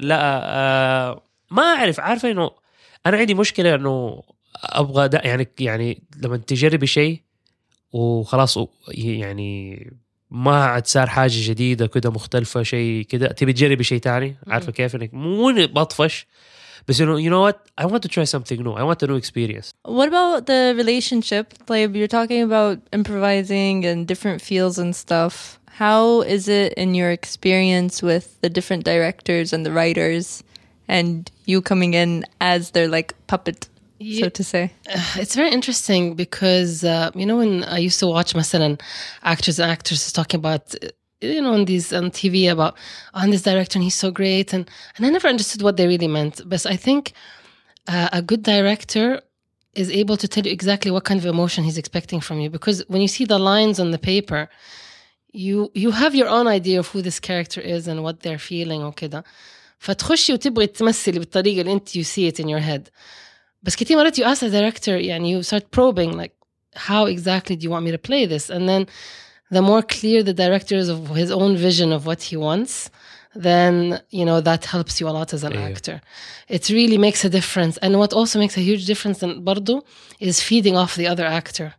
[0.00, 2.50] لا آه ما أعرف عارفة إنه
[3.06, 4.22] أنا عندي مشكلة إنه
[4.56, 7.20] أبغى دا يعني يعني لما تجربي شيء
[7.92, 9.86] وخلاص يعني
[10.30, 14.96] ما عاد صار حاجة جديدة كده مختلفة شيء كده تبي تجربي شيء تاني؟ عارفة كيف؟
[14.96, 15.66] إنك مو إني
[16.87, 19.07] بطفش بس انه you know what I want to try something new I want a
[19.07, 21.45] new experience What about the relationship?
[21.69, 25.35] Like you're talking about improvising and different fields and stuff.
[25.83, 30.25] How is it in your experience with the different directors and the writers
[30.95, 31.13] and
[31.51, 32.09] you coming in
[32.53, 33.59] as their like puppet,
[34.19, 34.29] so Yeah.
[34.39, 34.63] to say?
[35.23, 38.77] It's very interesting because uh, you know when I used to watch مثلا
[39.33, 40.87] actors and actresses talking about uh,
[41.21, 42.77] you know on these on TV about
[43.13, 46.07] on this director and he's so great and and I never understood what they really
[46.07, 46.41] meant.
[46.47, 47.13] But I think
[47.87, 49.21] uh, a good director
[49.73, 52.83] is able to tell you exactly what kind of emotion he's expecting from you because
[52.87, 54.49] when you see the lines on the paper
[55.31, 58.83] you you have your own idea of who this character is and what they're feeling
[58.83, 59.23] وكده
[59.79, 62.89] فتخشي وتبغي تمثلي بالطريقة اللي انت you see it in your head
[63.63, 66.31] بس كتير مرات you ask the director يعني you start probing like
[66.75, 68.85] how exactly do you want me to play this and then
[69.55, 72.73] the more clear the director is of his own vision of what he wants
[73.49, 73.73] then
[74.19, 75.69] you know that helps you a lot as an Yeah.
[75.71, 75.97] actor
[76.57, 79.85] it really makes a difference and what also makes a huge difference in برضو
[80.21, 81.69] is feeding off the other actor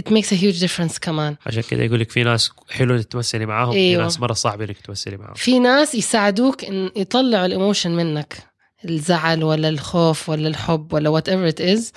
[0.00, 3.46] it makes a huge difference كمان عشان كده يقول لك في ناس حلو انك تمثلي
[3.46, 4.02] معاهم في أيوة.
[4.02, 8.36] ناس مره صعب انك تمثلي معاهم في ناس يساعدوك ان يطلعوا الايموشن منك
[8.84, 11.92] الزعل ولا الخوف ولا الحب ولا whatever it is آه،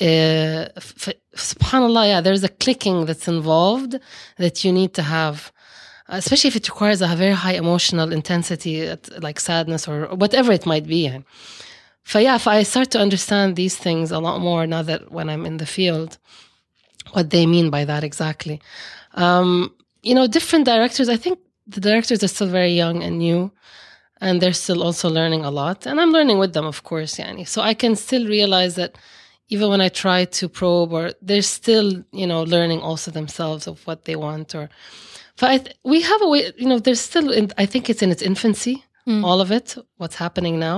[0.00, 0.68] uh,
[1.36, 3.98] subhanallah yeah there's a clicking that's involved
[4.38, 5.52] that you need to have
[6.08, 10.86] especially if it requires a very high emotional intensity like sadness or whatever it might
[10.86, 11.10] be
[12.04, 15.28] so yeah if i start to understand these things a lot more now that when
[15.28, 16.18] i'm in the field
[17.12, 18.60] what they mean by that exactly.
[19.14, 23.50] Um, you know different directors i think the directors are still very young and new
[24.20, 27.48] and they're still also learning a lot and i'm learning with them of course yani
[27.48, 28.98] so i can still realize that
[29.53, 31.87] even when i try to probe or they're still
[32.21, 34.65] you know learning also themselves of what they want or
[35.39, 38.01] but I th- we have a way you know there's still in, i think it's
[38.05, 38.75] in its infancy
[39.29, 39.67] all of it
[40.01, 40.77] what's happening now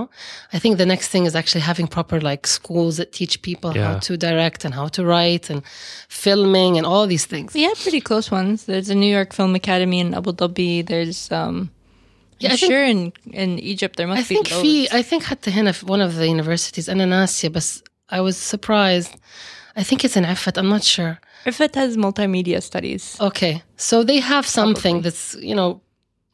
[0.56, 3.80] i think the next thing is actually having proper like schools that teach people how
[3.96, 4.00] Yeah.
[4.08, 5.62] to direct and how to write and
[6.08, 8.58] filming and all these things We have pretty close ones.
[8.66, 10.74] There's a New York Film Academy in Abu Dhabi.
[10.92, 11.58] There's um
[12.40, 13.00] Yeah, I'm I think- sure in
[13.44, 14.62] in Egypt there must I think be loads.
[14.62, 18.37] في I think حتى هنا في one of the universities أنا ناسية بس I was
[18.37, 19.13] surprised.
[19.77, 21.19] I think it's in Effat, I'm not sure.
[21.45, 23.17] Effat has multimedia studies.
[23.21, 23.63] Okay.
[23.77, 25.11] So they have something Probably.
[25.11, 25.81] that's, you know,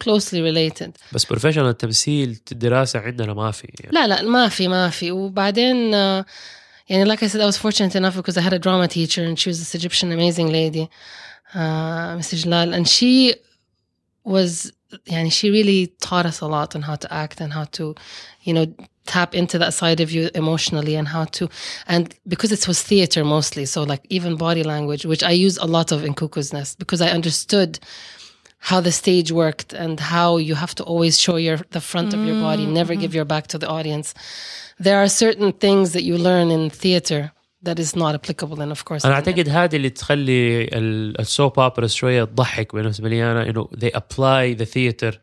[0.00, 5.10] closely related بس بروفيشنال تمثيل الدراسة عندنا ما في لا لا ما في ما في
[5.10, 5.92] وبعدين
[6.88, 9.38] يعني like I said I was fortunate enough because I had a drama teacher and
[9.38, 10.88] she was this Egyptian amazing lady
[11.54, 12.44] uh, Mrs.
[12.44, 13.34] Jalal and she
[14.24, 14.72] was
[15.08, 17.94] and she really taught us a lot on how to act and how to,
[18.42, 18.66] you know,
[19.06, 21.48] tap into that side of you emotionally and how to
[21.88, 25.64] and because it was theater mostly so like even body language which i use a
[25.66, 27.80] lot of in cuckoo's nest because i understood
[28.60, 32.24] how the stage worked and how you have to always show your the front of
[32.24, 33.02] your body mm, never mm-hmm.
[33.02, 34.14] give your back to the audience
[34.78, 37.32] there are certain things that you learn in theater
[37.64, 40.64] that is not applicable then of course أنا أعتقد هذه اللي تخلي
[41.20, 45.14] السوب اوبرا شوية تضحك بالنسبة لي أنا إنه they apply the theater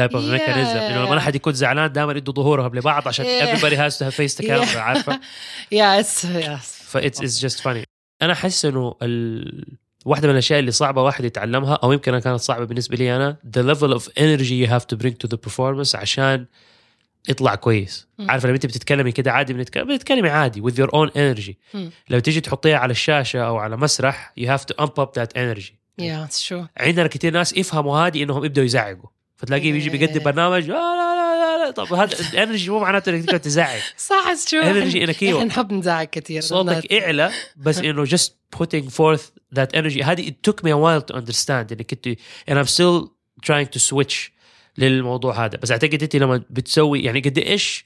[0.00, 0.76] type of mechanism.
[0.76, 4.34] إنه لما احد يكون زعلان دائما يدوا ظهورهم لبعض عشان everybody has to have face
[4.34, 5.20] to camera عارفة؟
[5.74, 7.84] yeah it's yes ف it's, it's just funny.
[8.22, 9.64] أنا أحس إنه ال...
[10.04, 13.62] واحدة من الأشياء اللي صعبة واحد يتعلمها أو يمكن كانت صعبة بالنسبة لي أنا the
[13.74, 16.46] level of energy you have to bring to the performance عشان
[17.28, 18.06] يطلع كويس.
[18.20, 21.52] عارفه لما انت بتتكلمي كده عادي بنتكلم بتتكلمي عادي with your own energy.
[22.08, 25.72] لو تيجي تحطيها على الشاشة أو على مسرح you have to amp up that energy
[26.00, 26.66] Yeah, it's true.
[26.76, 30.22] عندنا كثير ناس يفهموا هذه إنهم يبدأوا يزعقوا فتلاقيه بيجي بيقدم.
[30.22, 34.24] برنامج آه لا لا لا لا طب هذا الانرجي مو معناته إنك تقعد تزعق صح
[34.34, 34.64] it's true.
[34.64, 36.40] Energy انك إحنا نحب نزعق كثير.
[36.40, 39.22] صوتك اعلى بس إنه just putting forth
[39.58, 42.18] that energy هذه it took me a while to understand إنك انت
[42.50, 43.08] and I'm still
[43.46, 44.32] trying to switch
[44.78, 47.84] للموضوع هذا بس اعتقد انت لما بتسوي يعني قد إيش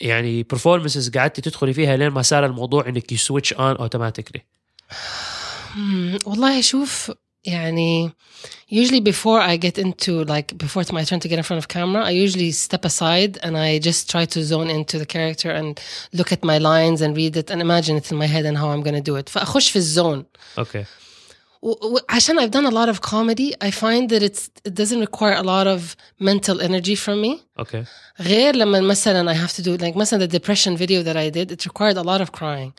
[0.00, 3.14] يعني performances قعدتي تدخلي فيها لين ما صار الموضوع انك
[3.54, 4.40] on automatically
[5.74, 7.12] Hmm, والله شوف
[7.44, 8.10] يعني
[8.72, 11.68] usually before I get into like before it's my turn to get in front of
[11.68, 15.78] camera I usually step aside and I just try to zone into the character and
[16.18, 18.68] look at my lines and read it and imagine it in my head and how
[18.74, 20.24] I'm gonna do it فأخش في الزون
[20.58, 20.84] و-
[22.09, 25.43] عشان I've done a lot of comedy I find that it's it doesn't require a
[25.43, 27.83] lot of mental energy from me اوكي
[28.19, 31.51] غير لما مثلا I have to do like مثلا the depression video that I did
[31.51, 32.73] it required a lot of crying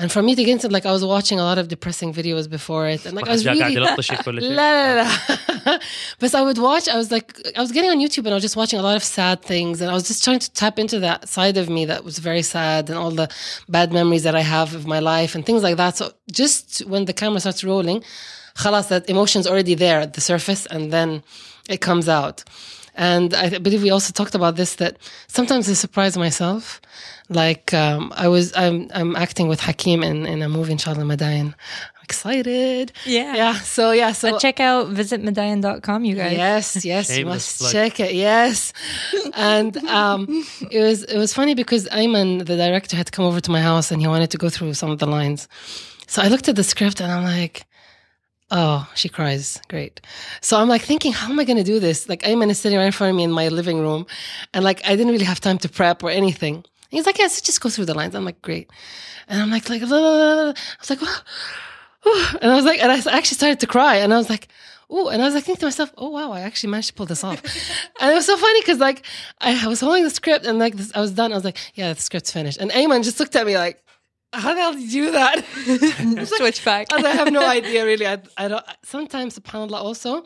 [0.00, 2.48] and for me to get into like I was watching a lot of depressing videos
[2.48, 5.08] before it and like I was واحد جاء قاعد really يلطشك ولا شيء لا لا
[5.66, 5.80] لا
[6.20, 8.42] but I would watch I was like I was getting on YouTube and I was
[8.42, 10.98] just watching a lot of sad things and I was just trying to tap into
[11.00, 13.28] that side of me that was very sad and all the
[13.68, 16.04] bad memories that I have of my life and things like that so
[16.40, 18.02] just when the camera starts rolling
[18.56, 21.22] خلاص that emotion's already there at the surface and then
[21.68, 22.36] it comes out
[22.96, 24.96] and I believe we also talked about this that
[25.28, 26.80] sometimes I surprise myself
[27.31, 31.47] like um, I was I'm I'm acting with Hakim in, in a movie inshallah Madain
[31.97, 33.35] I'm excited Yeah.
[33.41, 36.33] yeah so yeah so Uh, check out visitmedayan.com, you guys.
[36.37, 37.71] Yes, yes, you must plug.
[37.71, 38.13] check it.
[38.13, 38.73] Yes,
[39.33, 40.19] and um,
[40.77, 43.91] it was it was funny because Ayman, the director, had come over to my house
[43.91, 45.47] and he wanted to go through some of the lines.
[46.07, 47.65] So I looked at the script and I'm like,
[48.49, 49.61] oh, she cries.
[49.69, 50.01] Great.
[50.41, 52.09] So I'm like thinking, how am I going to do this?
[52.09, 54.05] Like Ayman is sitting right in front of me in my living room,
[54.53, 56.63] and like I didn't really have time to prep or anything.
[56.91, 58.15] And he's like, yes, just go through the lines.
[58.15, 58.69] I'm like, great.
[59.29, 60.53] And I'm like, like, blah, blah, blah.
[60.53, 61.01] I was like,
[62.41, 64.47] and I was like, and I actually started to cry, and I was like,
[64.89, 67.05] oh, and I was like thinking to myself, oh wow, I actually managed to pull
[67.05, 67.41] this off,
[68.01, 69.05] and it was so funny because like
[69.39, 71.31] I was holding the script and like this, I was done.
[71.31, 73.83] I was like, yeah, the script's finished, and Ayman just looked at me like,
[74.33, 75.45] how the hell did you do that?
[76.37, 76.91] Switch back.
[76.91, 78.07] I was like, I have no idea really.
[78.07, 78.65] I, I don't.
[78.83, 80.23] Sometimes, subhanallah, also,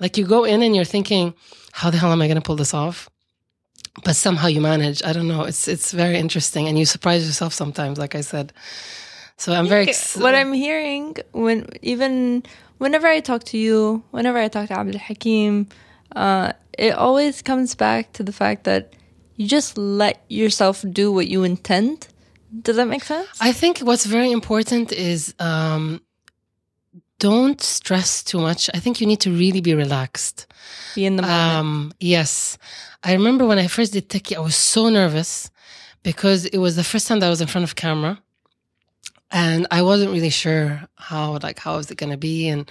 [0.00, 1.34] like you go in and you're thinking,
[1.72, 3.08] how the hell am I going to pull this off?
[4.02, 5.02] But somehow you manage.
[5.04, 5.42] I don't know.
[5.42, 7.96] It's it's very interesting, and you surprise yourself sometimes.
[7.98, 8.52] Like I said,
[9.36, 9.88] so I'm very.
[9.88, 12.42] Ex- what I'm hearing when even
[12.78, 15.68] whenever I talk to you, whenever I talk to Abdul Hakim,
[16.16, 18.94] uh, it always comes back to the fact that
[19.36, 22.08] you just let yourself do what you intend.
[22.62, 23.28] Does that make sense?
[23.40, 26.00] I think what's very important is um,
[27.24, 28.68] don't stress too much.
[28.76, 30.46] I think you need to really be relaxed.
[30.94, 31.56] Be in the moment.
[31.56, 32.58] Um, yes.
[33.02, 35.50] I remember when I first did Takki, I was so nervous
[36.02, 38.20] because it was the first time that I was in front of camera.
[39.30, 42.46] And I wasn't really sure how, like, how is it going to be?
[42.46, 42.70] And,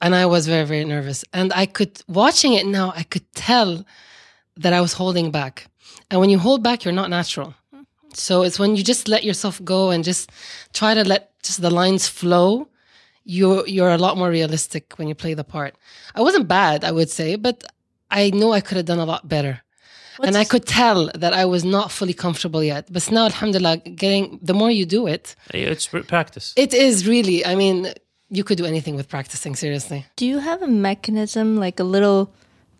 [0.00, 1.24] and I was very, very nervous.
[1.32, 3.84] And I could, watching it now, I could tell
[4.56, 5.66] that I was holding back.
[6.12, 7.54] And when you hold back, you're not natural.
[8.12, 10.30] So it's when you just let yourself go and just
[10.72, 12.68] try to let just the lines flow.
[13.24, 15.74] You're you're a lot more realistic when you play the part.
[16.14, 17.64] I wasn't bad, I would say, but
[18.10, 19.60] I know I could have done a lot better.
[20.22, 22.86] and I could tell that I was not fully comfortable yet.
[22.92, 27.54] But now, alhamdulillah, getting the more you do it, it's practice it is really, I
[27.56, 27.92] mean,
[28.30, 30.06] you could do anything with practicing, seriously.
[30.16, 32.32] Do you have a mechanism, like a little,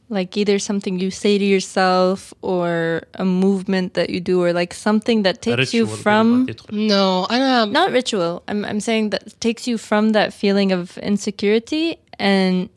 [0.08, 4.74] like either something you say to yourself or a movement that you do or like
[4.74, 8.42] something that takes you from no i don't not ritual.
[8.46, 12.68] I'm, I'm saying that takes you from that feeling of insecurity and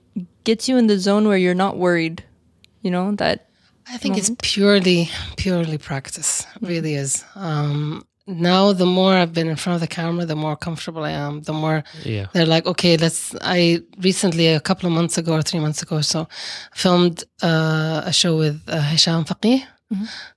[0.45, 2.23] gets you in the zone where you're not worried
[2.81, 3.49] you know that
[3.89, 4.29] i think moment.
[4.29, 6.45] it's purely purely practice.
[6.61, 7.23] It really is.
[7.35, 11.11] Um now, the more I've been in front of the camera, the more comfortable I
[11.11, 11.41] am.
[11.43, 13.33] The more yeah they're like, okay, let's.
[13.41, 16.27] I recently, a couple of months ago or three months ago or so,
[16.73, 19.63] filmed uh, a show with uh, Hisham Fageeh.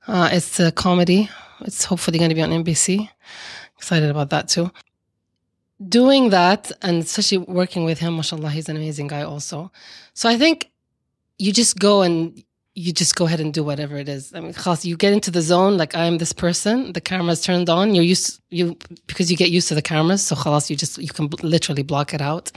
[0.06, 1.28] Uh, it's a comedy.
[1.62, 3.08] It's hopefully going to be on MBC.
[3.76, 4.70] Excited about that too.
[5.88, 9.72] Doing that and especially working with him, mashallah, he's an amazing guy also.
[10.14, 10.70] So I think
[11.38, 12.44] you just go and
[12.79, 14.33] you just go ahead and do whatever it is.
[14.33, 15.77] I mean, خلاص, you get into the zone.
[15.77, 16.91] Like I'm this person.
[16.93, 17.95] The camera's turned on.
[17.95, 20.21] You're used you because you get used to the cameras.
[20.23, 22.51] So خلاص, you just you can bl- literally block it out,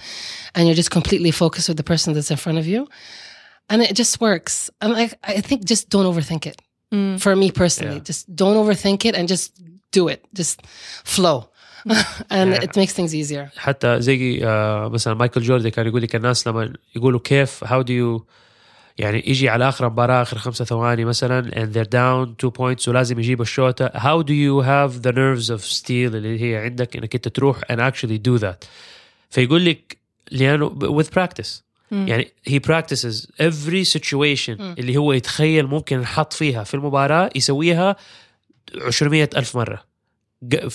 [0.54, 2.88] and you're just completely focused with the person that's in front of you,
[3.70, 4.70] and it just works.
[4.80, 6.58] And like I think just don't overthink it.
[7.24, 8.10] For me personally, Yeah.
[8.10, 9.46] just don't overthink it and just
[9.92, 10.20] do it.
[10.40, 10.56] Just
[11.14, 11.38] flow,
[12.38, 12.64] and Yeah.
[12.66, 13.50] it makes things easier.
[13.56, 17.92] حتى زي آه مثلا مايكل جوردن كان يقول لك الناس لما يقولوا كيف هاو دو
[17.92, 18.26] يو
[18.97, 23.19] يعني يجي على آخر مباراة آخر خمسة ثواني مثلا and they're down two points ولازم
[23.19, 27.27] يجيب الشوطة how do you have the nerves of steel اللي هي عندك إنك أنت
[27.27, 28.67] تروح and actually do that
[29.29, 29.97] فيقول لك
[30.31, 32.07] لأنه with practice مم.
[32.07, 34.75] يعني he practices every situation مم.
[34.79, 37.95] اللي هو يتخيل ممكن ينحط فيها في المباراة يسويها
[39.01, 39.92] 200 ألف مرة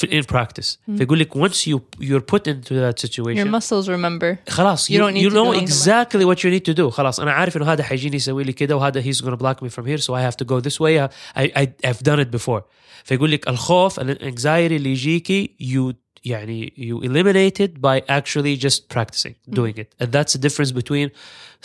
[0.04, 0.98] in practice مم.
[0.98, 4.38] فيقول لك once you you're put into that Your situation muscles remember.
[4.50, 5.68] خلاص You you, don't need you to know do anything.
[5.68, 8.76] exactly what you need to do خلاص انا عارف انه هذا حيجيني يسوي لي كده
[8.78, 11.10] وهذا he's gonna block me from here so I have to go this way I,
[11.62, 12.62] I I've done it before
[13.04, 15.94] فيقول لك الخوف الانكزايتي اللي يجيكي you
[16.26, 21.10] يعني you eliminate it by actually just practicing doing it and that's the difference between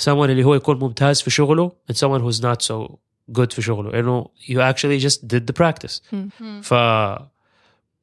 [0.05, 2.97] someone اللي هو يكون ممتاز في شغله and someone who's not so
[3.39, 6.61] good في شغله انه you actually just did the practice مم.
[6.63, 6.75] ف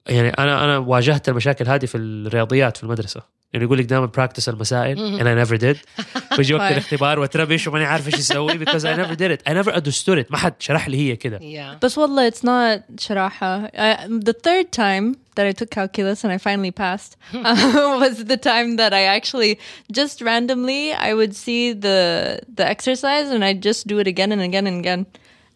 [0.07, 3.21] يعني انا انا واجهت المشاكل هذه في الرياضيات في المدرسه
[3.53, 5.19] يعني يقول لك دائما براكتس المسائل مهم.
[5.19, 5.77] and I never did
[6.37, 6.71] ويجي وقت طيب.
[6.71, 10.31] الاختبار واتربش وماني عارف ايش اسوي because I never did it I never understood it
[10.31, 11.79] ما حد شرح لي هي كده Yeah.
[11.85, 13.67] بس والله it's not شراحة.
[13.67, 18.37] I, the third time that I took calculus and I finally passed uh, was the
[18.37, 19.59] time that I actually
[19.99, 24.41] just randomly I would see the the exercise and I'd just do it again and
[24.49, 25.01] again and again.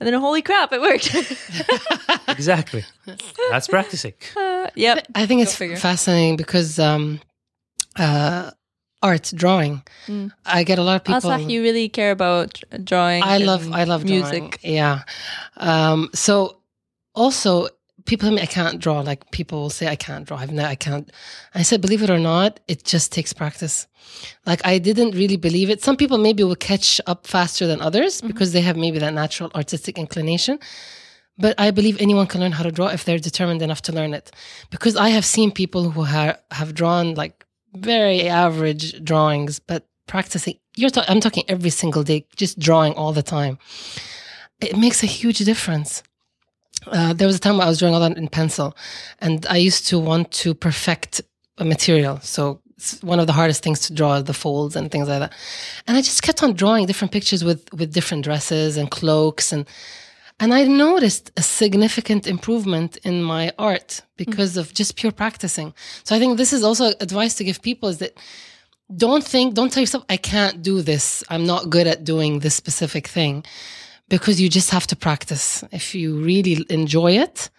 [0.00, 1.14] And then holy crap, it worked.
[2.28, 2.84] exactly
[3.50, 5.06] that's practicing Uh, yep.
[5.14, 5.76] I think Go it's figure.
[5.76, 7.20] fascinating because um,
[7.98, 8.50] uh,
[9.02, 9.82] art, drawing.
[10.06, 10.32] Mm.
[10.46, 11.20] I get a lot of people.
[11.20, 13.22] صح, you really care about drawing.
[13.22, 14.60] I love I love music.
[14.62, 14.74] drawing.
[14.76, 15.02] Yeah.
[15.56, 16.60] Um, so
[17.14, 17.68] also
[18.06, 19.00] people tell me I can't draw.
[19.00, 20.36] Like people will say I can't draw.
[20.36, 21.10] I've no, I can't.
[21.54, 23.86] I said, believe it or not, it just takes practice.
[24.46, 25.82] Like I didn't really believe it.
[25.82, 28.28] Some people maybe will catch up faster than others mm-hmm.
[28.28, 30.58] because they have maybe that natural artistic inclination.
[31.36, 34.14] But I believe anyone can learn how to draw if they're determined enough to learn
[34.14, 34.30] it.
[34.70, 37.44] Because I have seen people who ha- have drawn like
[37.74, 43.12] very average drawings, but practicing, you're ta- I'm talking every single day, just drawing all
[43.12, 43.58] the time.
[44.60, 46.04] It makes a huge difference.
[46.86, 48.76] Uh, there was a time I was drawing a lot in pencil,
[49.20, 51.22] and I used to want to perfect
[51.58, 52.20] a material.
[52.20, 55.32] So it's one of the hardest things to draw the folds and things like that.
[55.86, 59.66] And I just kept on drawing different pictures with with different dresses and cloaks and
[60.40, 65.72] and I noticed a significant improvement in my art because of just pure practicing.
[66.02, 68.18] So I think this is also advice to give people is that
[68.94, 71.22] don't think, don't tell yourself, I can't do this.
[71.28, 73.44] I'm not good at doing this specific thing
[74.08, 75.64] because you just have to practice.
[75.72, 77.50] If you really enjoy it,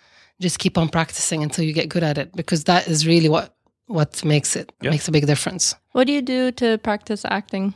[0.42, 3.56] just keep on practicing until you get good at it because that is really what
[3.88, 4.90] what makes it Yeah.
[4.90, 5.76] makes a big difference.
[5.92, 7.74] What do you do to practice acting?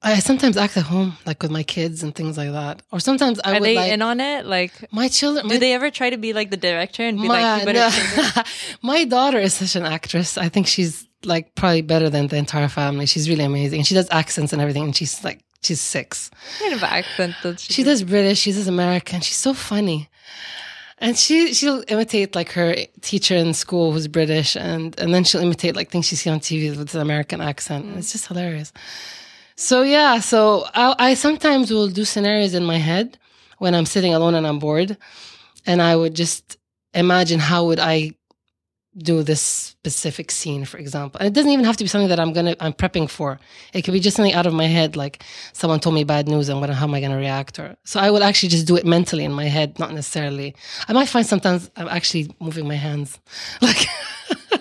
[0.00, 2.82] I sometimes act at home, like with my kids and things like that.
[2.92, 4.46] Or sometimes I Are would they like in on it?
[4.46, 5.48] Like, my children.
[5.48, 7.66] do my- they ever try to be like the director and be my, like, you
[7.72, 8.42] better no.
[8.82, 10.38] my daughter is such an actress.
[10.38, 13.06] I think she's like probably better than the entire family.
[13.06, 13.80] She's really amazing.
[13.80, 14.84] And she does accents and everything.
[14.84, 16.30] And she's like, she's six.
[16.60, 18.38] Kind of accent does she, She does British.
[18.38, 19.20] She does American.
[19.20, 20.08] She's so funny.
[21.00, 25.40] And she she'll imitate like her teacher in school who's British, and and then she'll
[25.40, 27.84] imitate like things she sees on TV with an American accent.
[27.84, 28.72] And It's just hilarious.
[29.54, 33.16] So yeah, so I, I sometimes will do scenarios in my head
[33.58, 34.96] when I'm sitting alone and I'm bored,
[35.66, 36.58] and I would just
[36.94, 38.14] imagine how would I
[38.98, 41.18] do this specific scene, for example.
[41.18, 43.38] And it doesn't even have to be something that I'm gonna I'm prepping for.
[43.72, 45.22] It could be just something out of my head, like
[45.52, 47.58] someone told me bad news and what how am I gonna react?
[47.58, 50.54] Or so I will actually just do it mentally in my head, not necessarily.
[50.88, 53.18] I might find sometimes I'm actually moving my hands,
[53.62, 53.86] like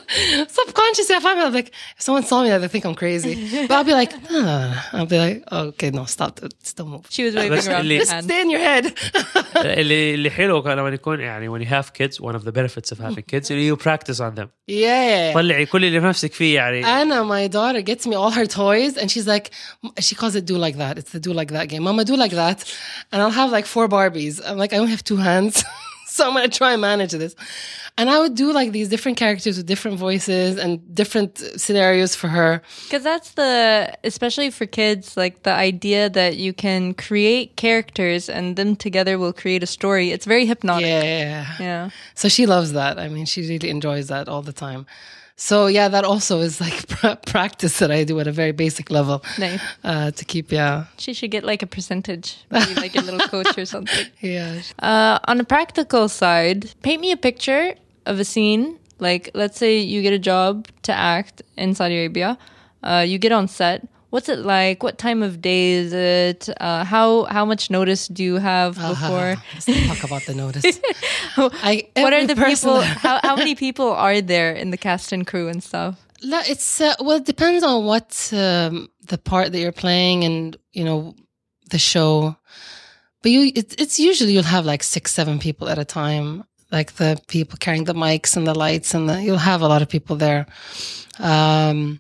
[0.49, 1.15] subconsciously.
[1.17, 3.67] I find I'm like if someone saw me, they think I'm crazy.
[3.69, 4.79] But I'll be like, no, no, no, no.
[4.93, 7.07] I'll be like, oh, okay, no, stop, still move.
[7.11, 8.25] She was waving بس around اللي- her Just hand.
[8.25, 8.93] stay in your head.
[9.57, 12.93] اللي اللي حلو كان لما يكون يعني when you have kids one of the benefits
[12.93, 15.35] of having kids you practice on them yeah.
[15.35, 18.97] طلعي كل اللي في نفسك فيه يعني Anna, my daughter, gets me all her toys,
[18.97, 19.51] and she's like,
[20.01, 21.83] she calls it "do like that." It's the "do like that" game.
[21.89, 22.59] Mama, do like that,
[23.13, 24.35] and I'll have like four Barbies.
[24.49, 25.55] I'm like, I only have two hands,
[26.15, 27.35] so I'm gonna try and manage this.
[28.00, 32.28] And I would do like these different characters with different voices and different scenarios for
[32.28, 32.62] her.
[32.84, 38.56] Because that's the, especially for kids, like the idea that you can create characters and
[38.56, 40.12] them together will create a story.
[40.12, 40.86] It's very hypnotic.
[40.86, 41.04] Yeah.
[41.04, 41.46] Yeah.
[41.60, 41.90] yeah.
[42.14, 43.00] So she loves that.
[43.00, 44.86] I mean, she really enjoys that all the time.
[45.40, 48.90] So yeah, that also is like pra- practice that I do at a very basic
[48.92, 49.62] level Nice.
[49.84, 50.52] uh, to keep.
[50.52, 54.06] Yeah, She should get like a percentage, maybe like a little coach or something.
[54.20, 54.62] yeah.
[54.80, 57.74] Uh, on a practical side, paint me a picture
[58.08, 58.80] of a scene.
[59.00, 62.38] Like, let's say you get a job to act in Saudi Arabia.
[62.84, 63.88] Uh, you get on set.
[64.10, 64.84] What's it like?
[64.84, 66.50] What time of day is it?
[66.62, 69.36] Uh, how how much notice do you have before?
[69.68, 70.80] Let's talk about the notice.
[71.38, 72.82] I, what are the people?
[73.06, 76.00] how how many people are there in the cast and crew and stuff?
[76.24, 80.56] No, it's uh, well, it depends on what um, the part that you're playing and
[80.72, 81.14] you know
[81.70, 82.38] the show.
[83.22, 86.94] But you, it, it's usually you'll have like six, seven people at a time, like
[86.94, 89.90] the people carrying the mics and the lights, and the, you'll have a lot of
[89.90, 90.46] people there.
[91.20, 92.00] Um,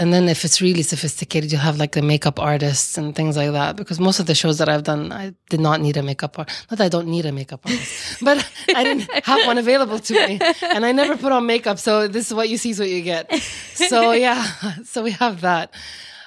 [0.00, 3.50] and then if it's really sophisticated, you'll have like the makeup artists and things like
[3.50, 3.74] that.
[3.74, 6.66] Because most of the shows that I've done, I did not need a makeup artist.
[6.70, 10.14] Not that I don't need a makeup artist, but I didn't have one available to
[10.14, 11.78] me, and I never put on makeup.
[11.78, 13.32] So this is what you see, is what you get.
[13.74, 14.42] So yeah,
[14.84, 15.72] so we have that.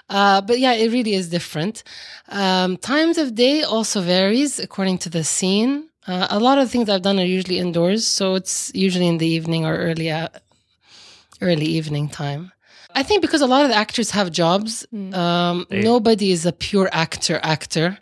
[0.10, 1.84] Uh, but yeah, it really is different.
[2.28, 5.88] Um, times of day also varies according to the scene.
[6.08, 9.28] Uh, a lot of things I've done are usually indoors, so it's usually in the
[9.28, 10.30] evening or early uh,
[11.42, 12.52] early evening time.
[12.96, 15.82] I think because a lot of the actors have jobs, um, Yeah.
[15.84, 17.40] nobody is a pure actor.
[17.44, 17.98] Actor,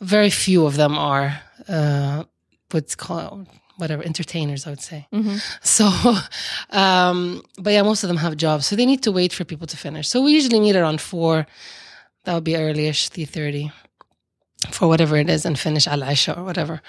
[0.00, 2.24] very few of them are uh,
[2.72, 3.46] what's called
[3.78, 4.66] whatever entertainers.
[4.66, 5.06] I would say.
[5.62, 5.86] So,
[6.70, 9.66] um, but yeah, most of them have jobs, so they need to wait for people
[9.68, 10.08] to finish.
[10.08, 11.46] So we usually meet around four.
[12.24, 13.72] That would be earlyish, three thirty,
[14.70, 16.80] for whatever it is, and finish al isha or whatever.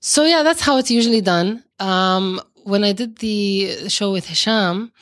[0.00, 1.64] So yeah, that's how it's usually done.
[1.80, 4.92] Um, when I did the show with Hisham,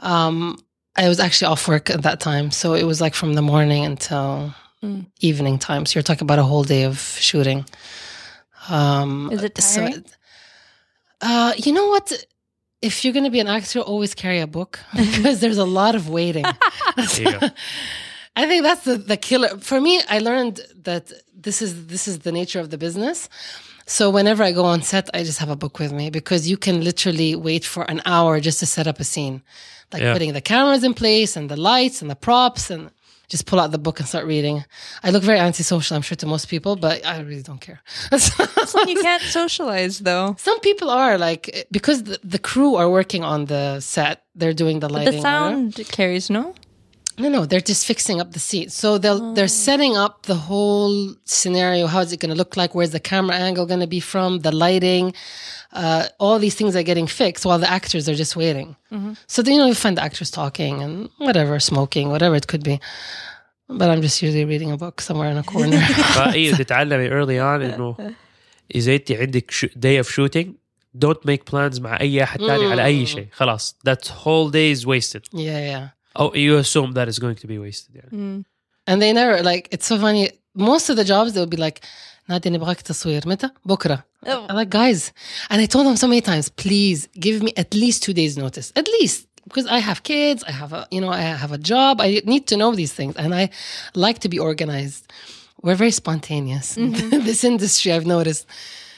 [0.00, 0.58] um,
[0.96, 3.84] I was actually off work at that time, so it was like from the morning
[3.84, 5.06] until Mm.
[5.20, 5.86] evening time.
[5.86, 7.64] So you're talking about a whole day of shooting.
[8.68, 9.88] Um, Is it so-
[11.22, 12.12] uh, you know what?
[12.82, 15.94] If you're going to be an actor, always carry a book because there's a lot
[15.94, 16.44] of waiting.
[18.36, 18.68] There you go.
[18.68, 19.48] I think that's the, the killer.
[19.58, 23.28] For me, I learned that this is this is the nature of the business.
[23.88, 26.56] So whenever I go on set, I just have a book with me because you
[26.56, 29.42] can literally wait for an hour just to set up a scene,
[29.92, 30.12] like Yeah.
[30.12, 32.90] putting the cameras in place and the lights and the props and
[33.28, 34.64] just pull out the book and start reading.
[35.04, 37.80] I look very antisocial, I'm sure, to most people, but I really don't care.
[38.12, 40.34] you can't socialize though.
[40.38, 44.80] Some people are like because the, the crew are working on the set, they're doing
[44.80, 45.22] the lighting.
[45.22, 45.72] The whatever.
[45.82, 46.54] sound carries no.
[47.23, 48.71] No, no, they're just fixing up the seat.
[48.81, 51.83] So they'll they're setting up the whole scenario.
[51.93, 52.71] How is it going to look like?
[52.77, 54.29] Where's the camera angle going to be from?
[54.47, 55.05] The lighting,
[55.73, 58.69] uh, all these things are getting fixed while the actors are just waiting.
[59.33, 60.93] So then you know you find the actors talking and
[61.27, 62.75] whatever, smoking, whatever it could be.
[63.79, 65.77] But I'm just usually reading a book somewhere in a corner.
[66.15, 68.13] فايوه تتعلمي early on انه
[68.75, 70.47] اذا انت عندك شو- day of shooting
[71.05, 74.85] don't make plans مع اي احد ثاني على اي شيء خلاص that whole day is
[74.85, 75.94] wasted yeah, yeah.
[76.17, 78.43] او you assume that is going to be wasted يعني.
[78.87, 80.29] And they never like it's so funny.
[80.55, 81.81] Most of the jobs they'll be like,
[82.29, 84.03] نادي نبغاك تصوير متى؟ بكرة.
[84.25, 84.45] Oh.
[84.49, 85.11] I'm like, guys,
[85.49, 88.71] and I told them so many times, please give me at least two days notice,
[88.75, 91.99] at least because I have kids, I have a, you know, I have a job,
[91.99, 93.49] I need to know these things, and I
[93.95, 95.11] like to be organized.
[95.63, 96.77] We're very spontaneous.
[96.77, 96.91] in
[97.29, 98.45] this industry, I've noticed.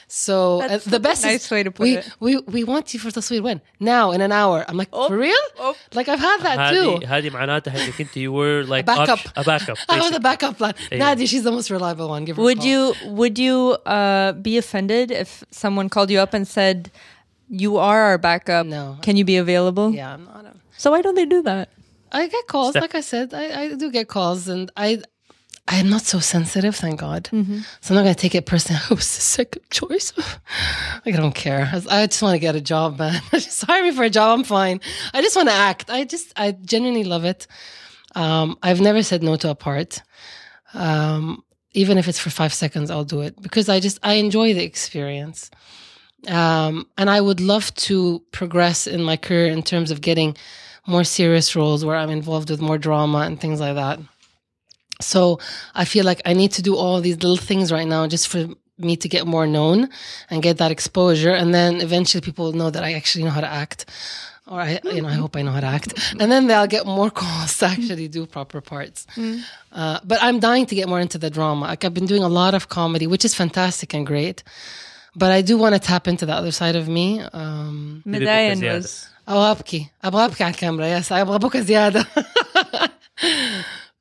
[0.08, 2.06] So uh, That's the best a nice is way to put we, it.
[2.20, 4.64] we we want you for تصوير when now in an hour.
[4.68, 5.46] I'm like, for real?
[5.60, 5.76] oh.
[5.94, 7.00] Like I've had that too.
[7.02, 9.20] هذه هذه معناتها انك انت you were like backup.
[9.20, 10.20] option- a backup I was a basically.
[10.20, 10.74] backup plan.
[10.92, 10.98] Yeah.
[11.00, 12.26] Nadia, she's the most reliable one.
[12.26, 12.68] Give her a Would call.
[12.68, 13.58] you would you
[13.98, 16.78] uh, be offended if someone called you up and said,
[17.64, 18.66] "You are our backup.
[18.78, 18.98] No.
[19.06, 20.46] Can you be available?" Yeah, I'm not.
[20.46, 21.66] A, So why don't they do that?
[22.20, 24.90] I get calls, Steph- like I said, I, I do get calls, and I
[25.69, 27.29] I am not so sensitive, thank God.
[27.83, 28.81] So I'm not gonna take it personally.
[28.91, 30.13] I was the second choice.
[31.07, 31.71] like, I don't care.
[31.91, 33.21] I just want to get a job, man.
[33.33, 34.39] just hire me for a job.
[34.39, 34.81] I'm fine.
[35.13, 35.91] I just want to act.
[35.91, 37.47] I just I genuinely love it.
[38.15, 40.03] Um, I've never said no to a part.
[40.73, 44.55] Um, even if it's for five seconds, I'll do it because I just I enjoy
[44.55, 45.51] the experience.
[46.27, 50.37] Um, and I would love to progress in my career in terms of getting
[50.87, 54.01] more serious roles where I'm involved with more drama and things like that.
[55.02, 55.40] So
[55.76, 58.48] I feel like I need to do all these little things right now just for
[58.78, 59.90] me to get more known
[60.30, 61.32] and get that exposure.
[61.32, 63.86] And then eventually people will know that I actually know how to act.
[64.46, 65.94] Or I, you know, I hope I know how to act.
[66.20, 69.08] And then they'll get more calls to actually do proper parts.
[69.72, 71.66] Uh, but I'm dying to get more into the drama.
[71.68, 74.44] Like I've been doing a lot of comedy, which is fantastic and great.
[75.16, 77.22] But I do want to tap into the other side of me.
[77.22, 78.82] Um, Medayan زيادة.
[78.82, 82.06] was أو أبكي أبغى أبكي على الكاميرا يس أبغى أبكي زيادة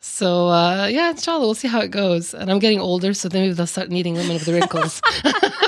[0.07, 2.33] so uh, yeah, inshallah, we'll see how it goes.
[2.33, 5.01] And I'm getting older, so then maybe they'll start needing women with the wrinkles.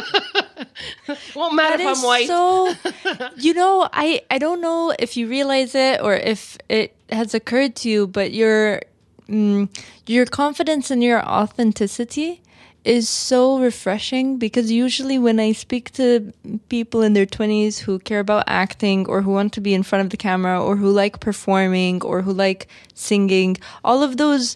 [1.36, 2.28] Won't matter That if I'm white.
[2.28, 2.74] So,
[3.38, 7.76] you know, I I don't know if you realize it or if it has occurred
[7.78, 8.82] to you, but your
[9.28, 9.70] mm,
[10.06, 12.42] your confidence and your authenticity
[12.86, 16.32] is so refreshing because usually when I speak to
[16.70, 20.06] people in their 20s who care about acting or who want to be in front
[20.06, 24.56] of the camera or who like performing or who like singing, all of those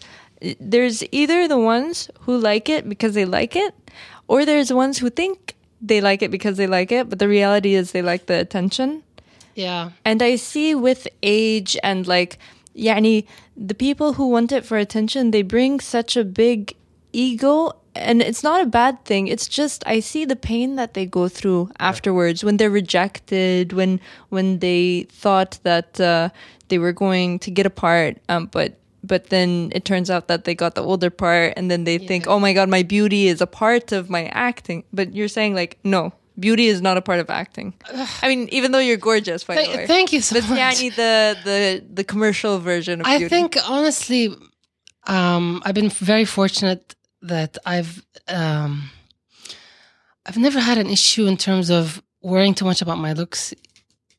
[0.60, 3.74] there's either the ones who like it because they like it
[4.28, 7.76] or there's ones who think they like it because they like it, but the reality
[7.76, 9.04] is they like the attention.
[9.56, 9.92] yeah.
[10.06, 12.40] And I see with age and like,
[12.76, 16.76] yani, the people who want it for attention, they bring such a big
[17.12, 19.28] ego and it's not a bad thing.
[19.28, 24.00] It's just I see the pain that they go through afterwards when they're rejected, when
[24.30, 26.30] when they thought that uh,
[26.70, 30.56] they were going to get apart, um, but but then it turns out that they
[30.56, 33.48] got the older part, and then they think, oh my god, my beauty is a
[33.48, 34.84] part of my acting.
[34.94, 37.74] But you're saying like, no, beauty is not a part of acting.
[38.22, 39.88] I mean, even though you're gorgeous, by the way.
[39.88, 40.48] Thank you so much.
[40.48, 40.60] But much.
[40.60, 43.30] yani the the the commercial version of I beauty.
[43.30, 44.36] think honestly,
[45.08, 48.90] um, I've been very fortunate that I've um,
[50.26, 53.54] I've never had an issue in terms of worrying too much about my looks.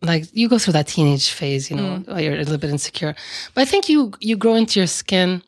[0.03, 3.15] Like you go through that teenage phase, you know, where you're a little bit insecure.
[3.55, 5.43] But I think you you grow into your skin.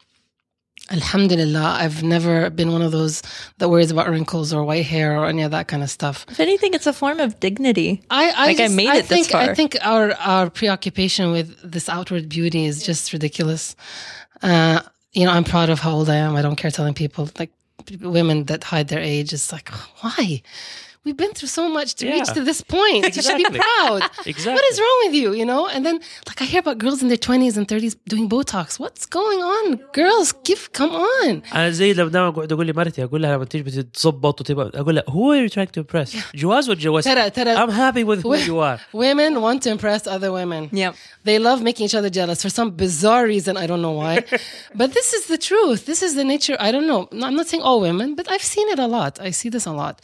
[0.91, 3.21] Alhamdulillah, I've never been one of those
[3.59, 6.25] that worries about wrinkles or white hair or any of that kind of stuff.
[6.31, 8.05] if anything, it's a form of dignity.
[8.09, 11.49] I, I Like, I made I it this think, I think our our preoccupation with
[11.69, 13.75] this outward beauty is just ridiculous.
[14.43, 14.81] Uh,
[15.17, 16.37] you know, I'm proud of how old I am.
[16.37, 17.51] I don't care telling people like
[18.03, 19.33] women that hide their age.
[19.33, 20.43] It's like why
[21.06, 22.38] We've been through so much to reach Yeah.
[22.38, 23.02] to this point.
[23.18, 23.60] You should be Exactly.
[23.68, 24.02] proud.
[24.34, 24.54] Exactly.
[24.58, 25.30] What is wrong with you?
[25.40, 25.64] You know?
[25.74, 25.98] And then,
[26.30, 28.68] like, I hear about girls in their 20s and 30s doing Botox.
[28.84, 29.64] What's going on?
[30.02, 31.42] Girls, give, come on.
[31.56, 35.04] انا زي لما دائما قاعد اقول لمرتي اقول لها لما تيجي بتتظبط وتبقى اقول لها
[35.08, 38.36] who are you trying to impress؟ جواز ولا جواز؟ ترى- ترى- I'm happy with who
[38.50, 38.78] you are.
[38.94, 40.70] Women want to impress other women.
[40.72, 40.96] Yep.
[41.30, 43.54] They love making each other jealous for some bizarre reason.
[43.64, 44.16] I don't know why.
[44.82, 45.80] but this is the truth.
[45.92, 46.58] This is the nature.
[46.68, 47.02] I don't know.
[47.28, 49.14] I'm not saying all women, but I've seen it a lot.
[49.28, 49.96] I see this a lot.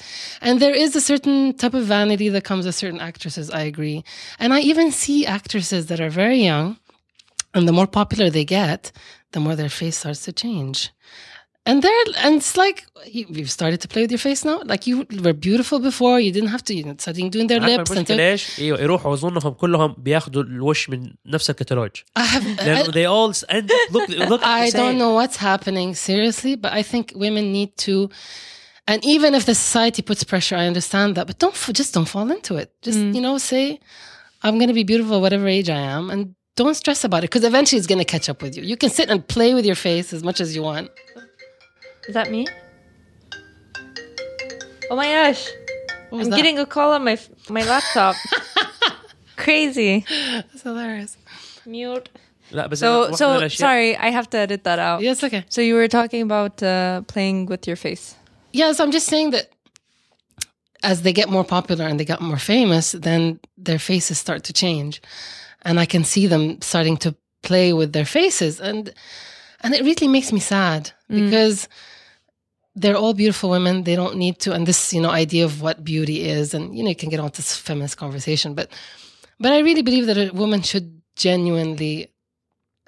[0.48, 3.50] And there is a certain type of vanity that comes with certain actresses.
[3.52, 4.04] I agree.
[4.40, 6.78] And I even see actresses that are very young,
[7.54, 8.92] and the more popular they get,
[9.32, 10.92] the more their face starts to change.
[11.66, 14.62] And they're and it's like you, you've started to play with your face now.
[14.64, 16.18] Like you were beautiful before.
[16.18, 16.74] You didn't have to.
[16.74, 20.44] You know, starting doing their عارفة lips and المشكلة ايش؟ ايوه يروحوا اظنهم كلهم بياخذوا
[20.44, 21.90] الوش من نفس الكتالوج
[22.20, 22.66] I have.
[22.66, 24.98] لانه they all end up look look I the don't same.
[24.98, 28.10] know what's happening seriously, but I think women need to.
[28.87, 32.31] And even if the society puts pressure, I understand that, but don't just don't fall
[32.31, 32.73] into it.
[32.83, 33.15] Just mm.
[33.15, 33.79] you know, say
[34.43, 37.45] I'm going to be beautiful whatever age I am, and don't stress about it because
[37.45, 38.63] eventually it's going to catch up with you.
[38.63, 40.91] You can sit and play with your face as much as you want.
[42.09, 42.47] Is that me?
[44.91, 45.49] Oh my gosh!
[46.11, 46.37] I'm that?
[46.37, 47.19] getting a call on my
[47.49, 48.17] my laptop.
[49.37, 50.05] Crazy.
[50.09, 51.17] That's hilarious.
[51.65, 52.09] Mute.
[52.75, 55.01] So, so sorry, I have to edit that out.
[55.01, 55.45] Yeah, okay.
[55.49, 58.15] So you were talking about uh, playing with your face.
[58.53, 59.51] Yeah, so I'm just saying that
[60.83, 64.53] as they get more popular and they get more famous, then their faces start to
[64.53, 65.01] change.
[65.63, 68.61] And I can see them starting to play with their faces.
[68.61, 68.93] And
[69.61, 71.25] and it really makes me sad mm.
[71.25, 71.69] because
[72.75, 73.85] they're all beautiful women.
[73.85, 76.83] They don't need to and this, you know, idea of what beauty is, and you
[76.83, 78.71] know, you can get on this feminist conversation, but
[79.39, 82.09] but I really believe that a woman should genuinely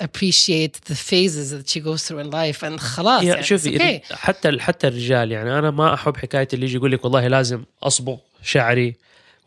[0.04, 3.80] appreciate the phases that she goes through in life and خلاص يا يعني, it's شوفي
[3.80, 4.14] okay.
[4.14, 8.18] حتى حتى الرجال يعني انا ما احب حكايه اللي يجي يقول لك والله لازم اصبغ
[8.44, 8.96] شعري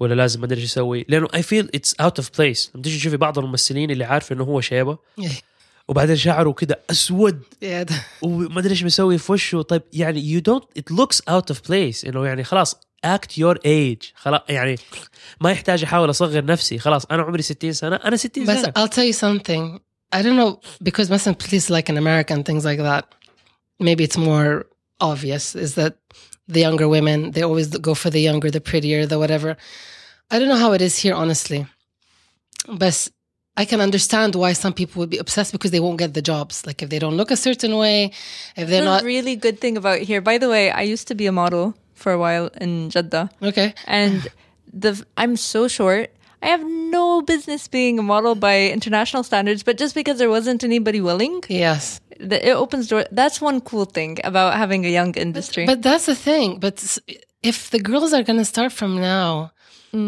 [0.00, 2.98] ولا لازم ما ادري ايش اسوي لانه اي فيل اتس اوت اوف بليس لما تيجي
[2.98, 4.98] تشوفي بعض الممثلين اللي عارفه انه هو شيبه
[5.88, 7.92] وبعدين شعره كده اسود Yeah,
[8.22, 12.04] وما ادري ايش مسوي في وشه طيب يعني يو دونت ات لوكس اوت اوف بليس
[12.04, 14.76] انه يعني خلاص اكت يور ايج خلاص يعني
[15.40, 18.90] ما يحتاج احاول اصغر نفسي خلاص انا عمري 60 سنه انا 60 But سنه I'll
[18.90, 19.85] tell you something.
[20.11, 23.13] I don't know because Muslim police like in America and things like that.
[23.79, 24.65] Maybe it's more
[24.99, 25.97] obvious is that
[26.47, 29.57] the younger women they always go for the younger, the prettier, the whatever.
[30.31, 31.65] I don't know how it is here, honestly,
[32.67, 33.09] but
[33.55, 36.65] I can understand why some people would be obsessed because they won't get the jobs.
[36.65, 38.11] Like if they don't look a certain way,
[38.55, 39.03] if they're That's not.
[39.03, 40.21] really good thing about here.
[40.21, 43.29] By the way, I used to be a model for a while in Jeddah.
[43.41, 43.73] Okay.
[43.85, 44.27] And
[44.71, 46.11] the I'm so short
[46.46, 46.64] I have
[46.98, 51.36] no business being a model by international standards, but just because there wasn't anybody willing,
[51.64, 51.82] Yes.
[52.30, 53.02] the, it opens door.
[53.20, 55.64] That's one cool thing about having a young industry.
[55.72, 56.48] But that's the thing.
[56.66, 56.98] But s-
[57.50, 59.28] if the girls are going to start from now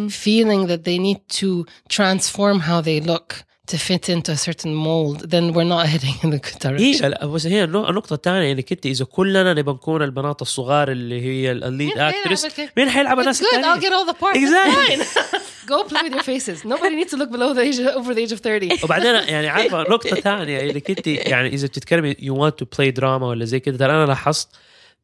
[0.09, 1.49] feeling that they need to
[1.89, 3.29] transform how they look
[3.67, 7.05] to fit into a certain mold, then we're not heading in the good direction.
[7.05, 10.91] هي لا، بس هي النق- النقطة الثانية انك انت اذا كلنا نبغى نكون البنات الصغار
[10.91, 13.47] اللي هي الليد مين حيلعب اكترس الك- مين حيلعب It's الناس good.
[13.47, 14.37] I'll الثانية؟ get all the parts.
[14.37, 15.41] It's Exactly.
[15.70, 16.58] Go play with your faces.
[16.66, 18.70] Nobody needs to look below the age over the age of 30.
[18.84, 23.28] وبعدين يعني عارفة نقطة ثانية انك انت يعني إذا بتتكلمي يو ونت تو بلاي دراما
[23.28, 24.50] ولا زي كده ترى أنا لاحظت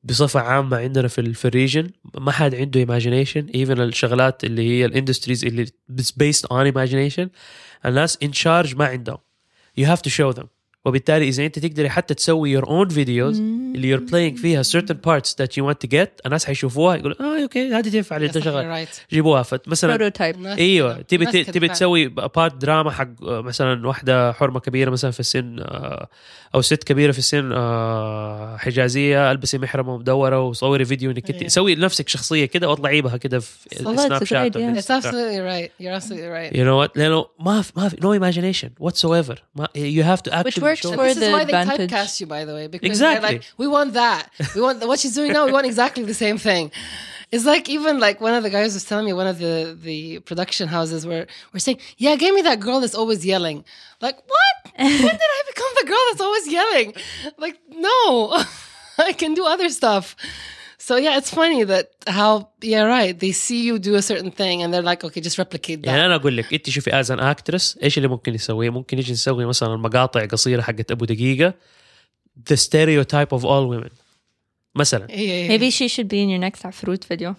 [0.03, 5.65] بصفة عامة عندنا في الريجن ما حد عنده ايماجينيشن ايفن الشغلات اللي هي الاندستريز اللي
[6.17, 7.29] بيست اون ايماجينيشن
[7.85, 9.17] الناس ان شارج ما عندهم
[9.77, 10.47] يو هاف تو شو ذم
[10.85, 13.39] وبالتالي إذا أنت تقدري حتى تسوي your own videos
[13.75, 17.43] اللي you're playing فيها certain parts that you want to get الناس حيشوفوها يقولوا آه
[17.43, 18.17] أوكي هذه تنفع
[18.85, 18.87] right.
[19.11, 21.01] جيبوها فمثلا ناس إيوه.
[21.01, 21.67] تبي تبي.
[21.67, 26.07] تسوي بارت دراما حق مثلا واحدة حرمة كبيرة مثلا في السن آه،
[26.55, 31.47] أو ست كبيرة في السن آه، حجازية ألبسي محرمة مدوره وصوري فيديو إنك أنت.
[31.47, 34.57] سوي لنفسك شخصية كده واطلعي بها كده في سناب شات idea.
[34.57, 35.83] ولا It's absolutely right.
[35.83, 36.55] You're absolutely right.
[36.55, 36.97] You know what?
[36.97, 39.37] لأنه ما في ما في no imagination whatsoever.
[39.55, 42.27] ما, you have to actually works show for this the is why they typecast you,
[42.27, 43.21] by the way, because Exactly.
[43.29, 44.29] they're like, we want that.
[44.55, 45.45] We want what she's doing now.
[45.45, 46.71] We want exactly the same thing.
[47.31, 50.19] It's like even like one of the guys was telling me one of the the
[50.19, 53.65] production houses were were saying, yeah, give me that girl that's always yelling.
[54.01, 54.55] Like what?
[54.77, 56.93] when did I become the girl that's always yelling?
[57.37, 58.43] Like no,
[58.99, 60.15] I can do other stuff.
[60.88, 61.86] So yeah, it's funny that
[62.18, 62.30] how
[62.72, 65.80] yeah right they see you do a certain thing and they're like okay just replicate
[65.82, 65.86] that.
[65.86, 69.12] يعني انا اقول لك انت شوفي از ان اكترس ايش اللي ممكن يسويه؟ ممكن يجي
[69.12, 71.54] نسوي مثلا مقاطع قصيره حقت ابو دقيقه
[72.50, 73.90] the stereotype of all women
[74.74, 75.48] مثلا Yeah, yeah, yeah.
[75.58, 77.32] maybe she should be in your next عفروت video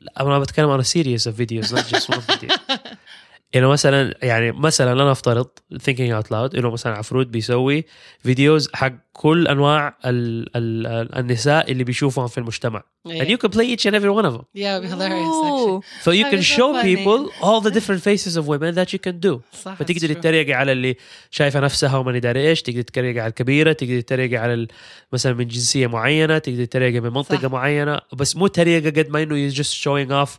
[0.00, 2.58] لا، انا بتكلم عن series of videos not just one video
[3.55, 7.85] إنه مثلا يعني مثلا أنا أفترض thinking out loud إنه مثلا عفروت بيسوي
[8.23, 13.49] فيديوز حق كل أنواع ال ال النساء اللي بيشوفهم في المجتمع Yeah, and you can
[13.57, 15.81] play each and every one of them yeah, it'd be hilarious actually.
[16.05, 16.95] So you can show funny.
[16.95, 19.39] people all the different faces of women that you can do.
[19.63, 19.85] صح, true.
[19.85, 20.95] تتريقي على اللي
[21.31, 24.67] شايفة نفسها وما ندري إيش، تقدري تتريقي على الكبيرة، تقدري تتريقي على ال-
[25.13, 27.51] مثلا من جنسية معينة، تقدري تتريقي من منطقة صح.
[27.51, 30.31] معينة، بس مو تريقة قد ما إنه you're just showing off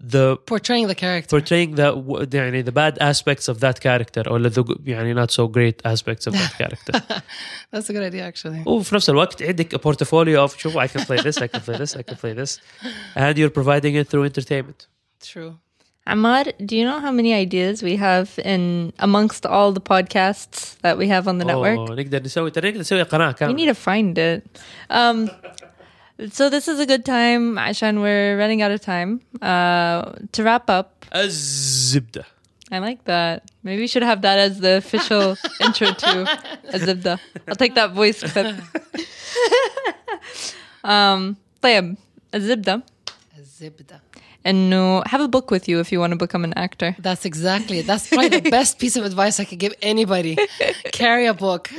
[0.00, 1.40] the portraying the character.
[1.40, 1.92] portraying the
[2.34, 6.34] يعني the bad aspects of that character or the يعني not so great aspects of
[6.34, 6.92] that character.
[7.72, 8.62] That's a good idea, actually.
[8.66, 11.78] وفي نفس الوقت عندك a portfolio of شوفوا I can play this, I can play
[11.78, 12.60] this, I can play this
[13.16, 14.86] and you're providing it through entertainment.
[15.22, 15.54] True.
[16.08, 20.96] Ammar, do you know how many ideas we have in amongst all the podcasts that
[20.98, 21.78] we have on the network?
[21.78, 24.58] أوه، نقدر نسوي ترى نقدر نسوي قناه We كامله need to find it.
[24.90, 25.30] Um,
[26.30, 29.20] so this is a good time, عشان we're running out of time.
[29.42, 32.24] Uh, to wrap up, الزبده
[32.72, 33.44] I like that.
[33.62, 36.26] Maybe we should have that as the official intro to
[36.72, 37.20] Azibda.
[37.46, 38.56] I'll take that voice clip.
[40.84, 41.96] um, طيب
[42.34, 42.82] الزبدة
[43.60, 44.00] Zibda.
[44.46, 46.96] إنه have a book with you if you want to become an actor.
[46.98, 47.86] That's exactly it.
[47.86, 50.36] That's probably the best piece of advice I could give anybody.
[50.92, 51.70] Carry a book.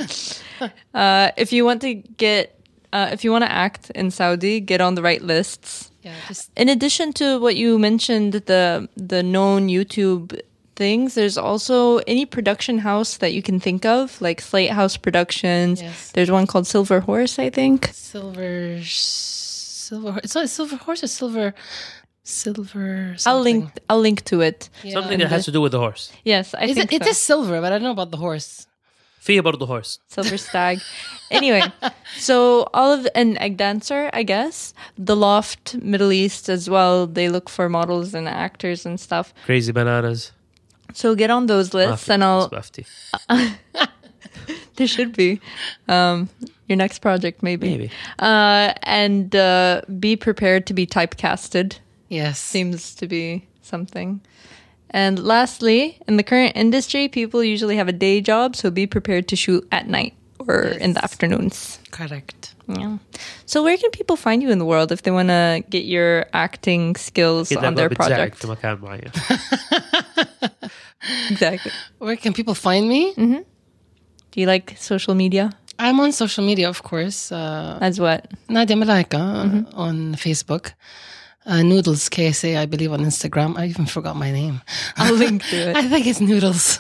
[0.94, 2.60] Uh, if you want to get,
[2.93, 5.91] uh, if you want to act in Saudi, get on the right lists.
[6.03, 10.41] Yeah, just In addition to what you mentioned, the the known YouTube
[10.75, 15.81] things, there's also any production house that you can think of, like Slate House Productions.
[15.83, 16.11] Yes.
[16.13, 17.91] There's one called Silver Horse, I think.
[17.93, 20.19] silver, silver.
[20.25, 21.55] It's not silver horse or silver,
[22.25, 23.17] silver.
[23.27, 23.71] I'll link.
[23.89, 24.69] I'll link to it.
[24.83, 24.93] Yeah.
[24.95, 27.11] something that has to do with the horse Yes, I Is think it, it so.
[27.11, 28.67] is silver, but I don't know about the horse.
[29.22, 30.78] فيه برضه horse Silver Stag.
[31.32, 31.64] anyway,
[32.18, 34.74] so all of and egg dancer, I guess.
[34.98, 37.08] The Loft, Middle East as well.
[37.08, 39.34] They look for models and actors and stuff.
[39.46, 40.32] crazy bananas
[40.94, 42.48] So get on those ما lists, في and I'll.
[42.48, 42.86] بس بفتي.
[44.78, 45.42] There should be.
[45.90, 46.30] Um,
[46.68, 47.68] your next project, maybe.
[47.70, 47.92] Maybe.
[48.20, 51.80] Uh, and uh, be prepared to be typecasted.
[52.10, 52.40] Yes.
[52.40, 53.24] Seems to be
[53.62, 54.22] something.
[54.93, 59.27] And lastly, in the current industry, people usually have a day job, so be prepared
[59.29, 60.77] to shoot at night or yes.
[60.77, 61.81] in the afternoons.
[61.91, 62.55] Correct.
[62.69, 62.99] Yeah.
[63.47, 66.27] So where can people find you in the world if they want to get your
[66.33, 68.45] acting skills get on their project?
[71.31, 71.73] exactly.
[71.99, 73.15] Where can people find me?
[73.15, 73.43] Mm-hmm.
[74.31, 75.53] Do you like social media?
[75.79, 77.33] I'm on social media, of course.
[77.33, 78.31] Uh, As what?
[78.49, 79.67] Nadia Malaika mm-hmm.
[79.67, 80.73] Uh, on Facebook
[81.47, 83.59] uh, Noodles KSA, I believe, on Instagram.
[83.59, 84.63] I even forgot my name.
[84.97, 85.77] I'll link to it.
[85.77, 86.79] I think it's Noodles.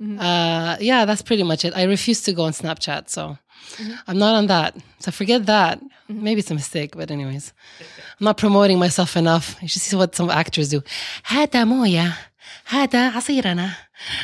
[0.00, 0.18] Mm-hmm.
[0.20, 1.76] Uh, yeah, that's pretty much it.
[1.76, 3.38] I refuse to go on Snapchat, so
[3.76, 3.92] mm-hmm.
[4.08, 4.76] I'm not on that.
[4.98, 5.80] So forget that.
[5.80, 6.22] Mm-hmm.
[6.22, 9.56] Maybe it's a mistake, but anyways, I'm not promoting myself enough.
[9.62, 10.82] You should see what some actors do.
[11.24, 12.16] Hatamoya.
[12.64, 13.70] هذا عصيرنا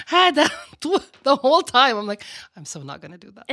[0.08, 0.44] هذا
[1.28, 2.22] the whole time I'm like
[2.56, 3.44] I'm so not gonna do that.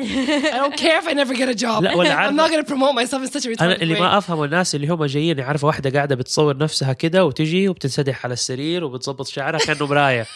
[0.56, 1.84] I don't care if I never get a job.
[1.84, 4.00] لا، ولا I'm not gonna promote myself in such a retarded اللي way.
[4.00, 8.34] ما افهمه الناس اللي هم جايين يعرفوا واحدة قاعدة بتصور نفسها كده وتجي وبتنسدح على
[8.34, 10.26] السرير وبتظبط شعرها كأنه مراية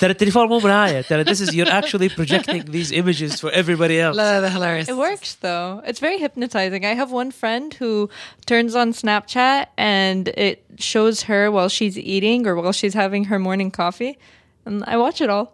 [0.00, 4.16] ترى التليفون مو مرايه ترى this is you're actually projecting these images for everybody else
[4.16, 4.88] لا لا لا hilarious.
[4.88, 5.82] It works though.
[5.86, 6.84] It's very hypnotizing.
[6.84, 8.10] I have one friend who
[8.44, 13.38] turns on Snapchat and it shows her while she's eating or while she's having her
[13.38, 14.18] morning coffee.
[14.66, 15.46] And I watch it all.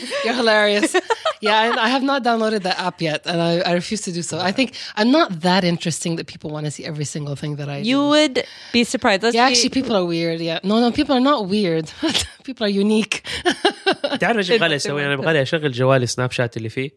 [0.25, 0.91] You're hilarious.
[1.41, 4.21] Yeah, and I have not downloaded the app yet, and I, I refuse to do
[4.21, 4.35] so.
[4.39, 4.69] I think
[4.99, 7.87] I'm not that interesting that people want to see every single thing that I do.
[7.91, 8.35] You would
[8.77, 9.21] be surprised.
[9.23, 10.39] Let's Yeah, be- actually, people are weird.
[10.41, 11.85] Yeah, no, no, people are not weird.
[12.47, 13.15] people are unique.
[14.19, 16.89] تعرف ايش يبغى لي اسوي؟ انا يبغى لي اشغل جوالي سناب شات اللي فيه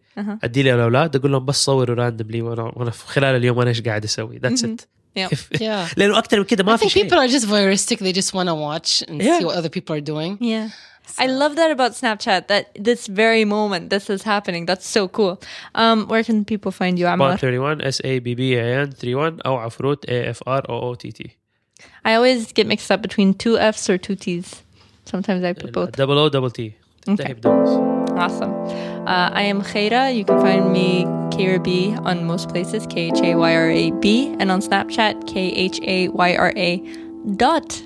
[0.44, 3.80] ادي لي الاولاد اقول لهم بس صوروا راندملي وانا وانا في خلال اليوم انا ايش
[3.80, 4.80] قاعد اسوي ذاتس ات
[5.18, 5.28] Yeah.
[5.58, 5.92] Yeah.
[5.96, 7.98] لانه اكثر من كده ما I في think شيء people are just voyeuristic.
[7.98, 9.38] They just want to watch and Yeah.
[9.38, 10.38] see what other people are doing.
[10.40, 10.70] Yeah.
[11.17, 12.47] I love that about Snapchat.
[12.47, 14.65] That this very moment, this is happening.
[14.65, 15.41] That's so cool.
[15.75, 17.39] Um, where can people find you, Ammar?
[17.39, 20.63] Thirty one S A B B A N three one or Afrut A F R
[20.69, 21.35] O O T T.
[22.05, 24.63] I always get mixed up between two F's or two T's.
[25.05, 25.91] Sometimes I put uh, both.
[25.93, 26.75] Double O, double T.
[27.07, 27.35] Okay.
[28.17, 28.51] Awesome.
[29.07, 30.13] Uh, I am Khayra.
[30.13, 34.35] You can find me KRB on most places, K H A Y R A B,
[34.39, 36.77] and on Snapchat, K H A Y R A
[37.35, 37.81] dot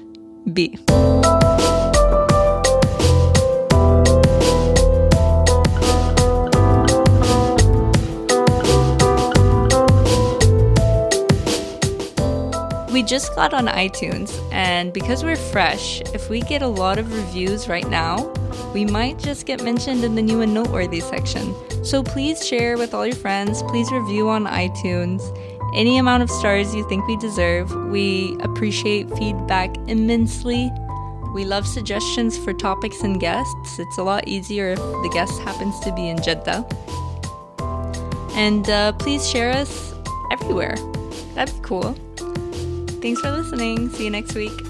[0.53, 0.79] B.
[13.01, 17.11] We just got on iTunes, and because we're fresh, if we get a lot of
[17.11, 18.31] reviews right now,
[18.75, 21.55] we might just get mentioned in the new and noteworthy section.
[21.83, 25.23] So please share with all your friends, please review on iTunes.
[25.75, 27.73] Any amount of stars you think we deserve.
[27.89, 30.71] We appreciate feedback immensely.
[31.33, 33.79] We love suggestions for topics and guests.
[33.79, 36.67] It's a lot easier if the guest happens to be in Jeddah.
[38.35, 39.95] And uh, please share us
[40.31, 40.75] everywhere.
[41.33, 41.97] That'd be cool.
[43.01, 43.89] Thanks for listening.
[43.89, 44.63] See you next week.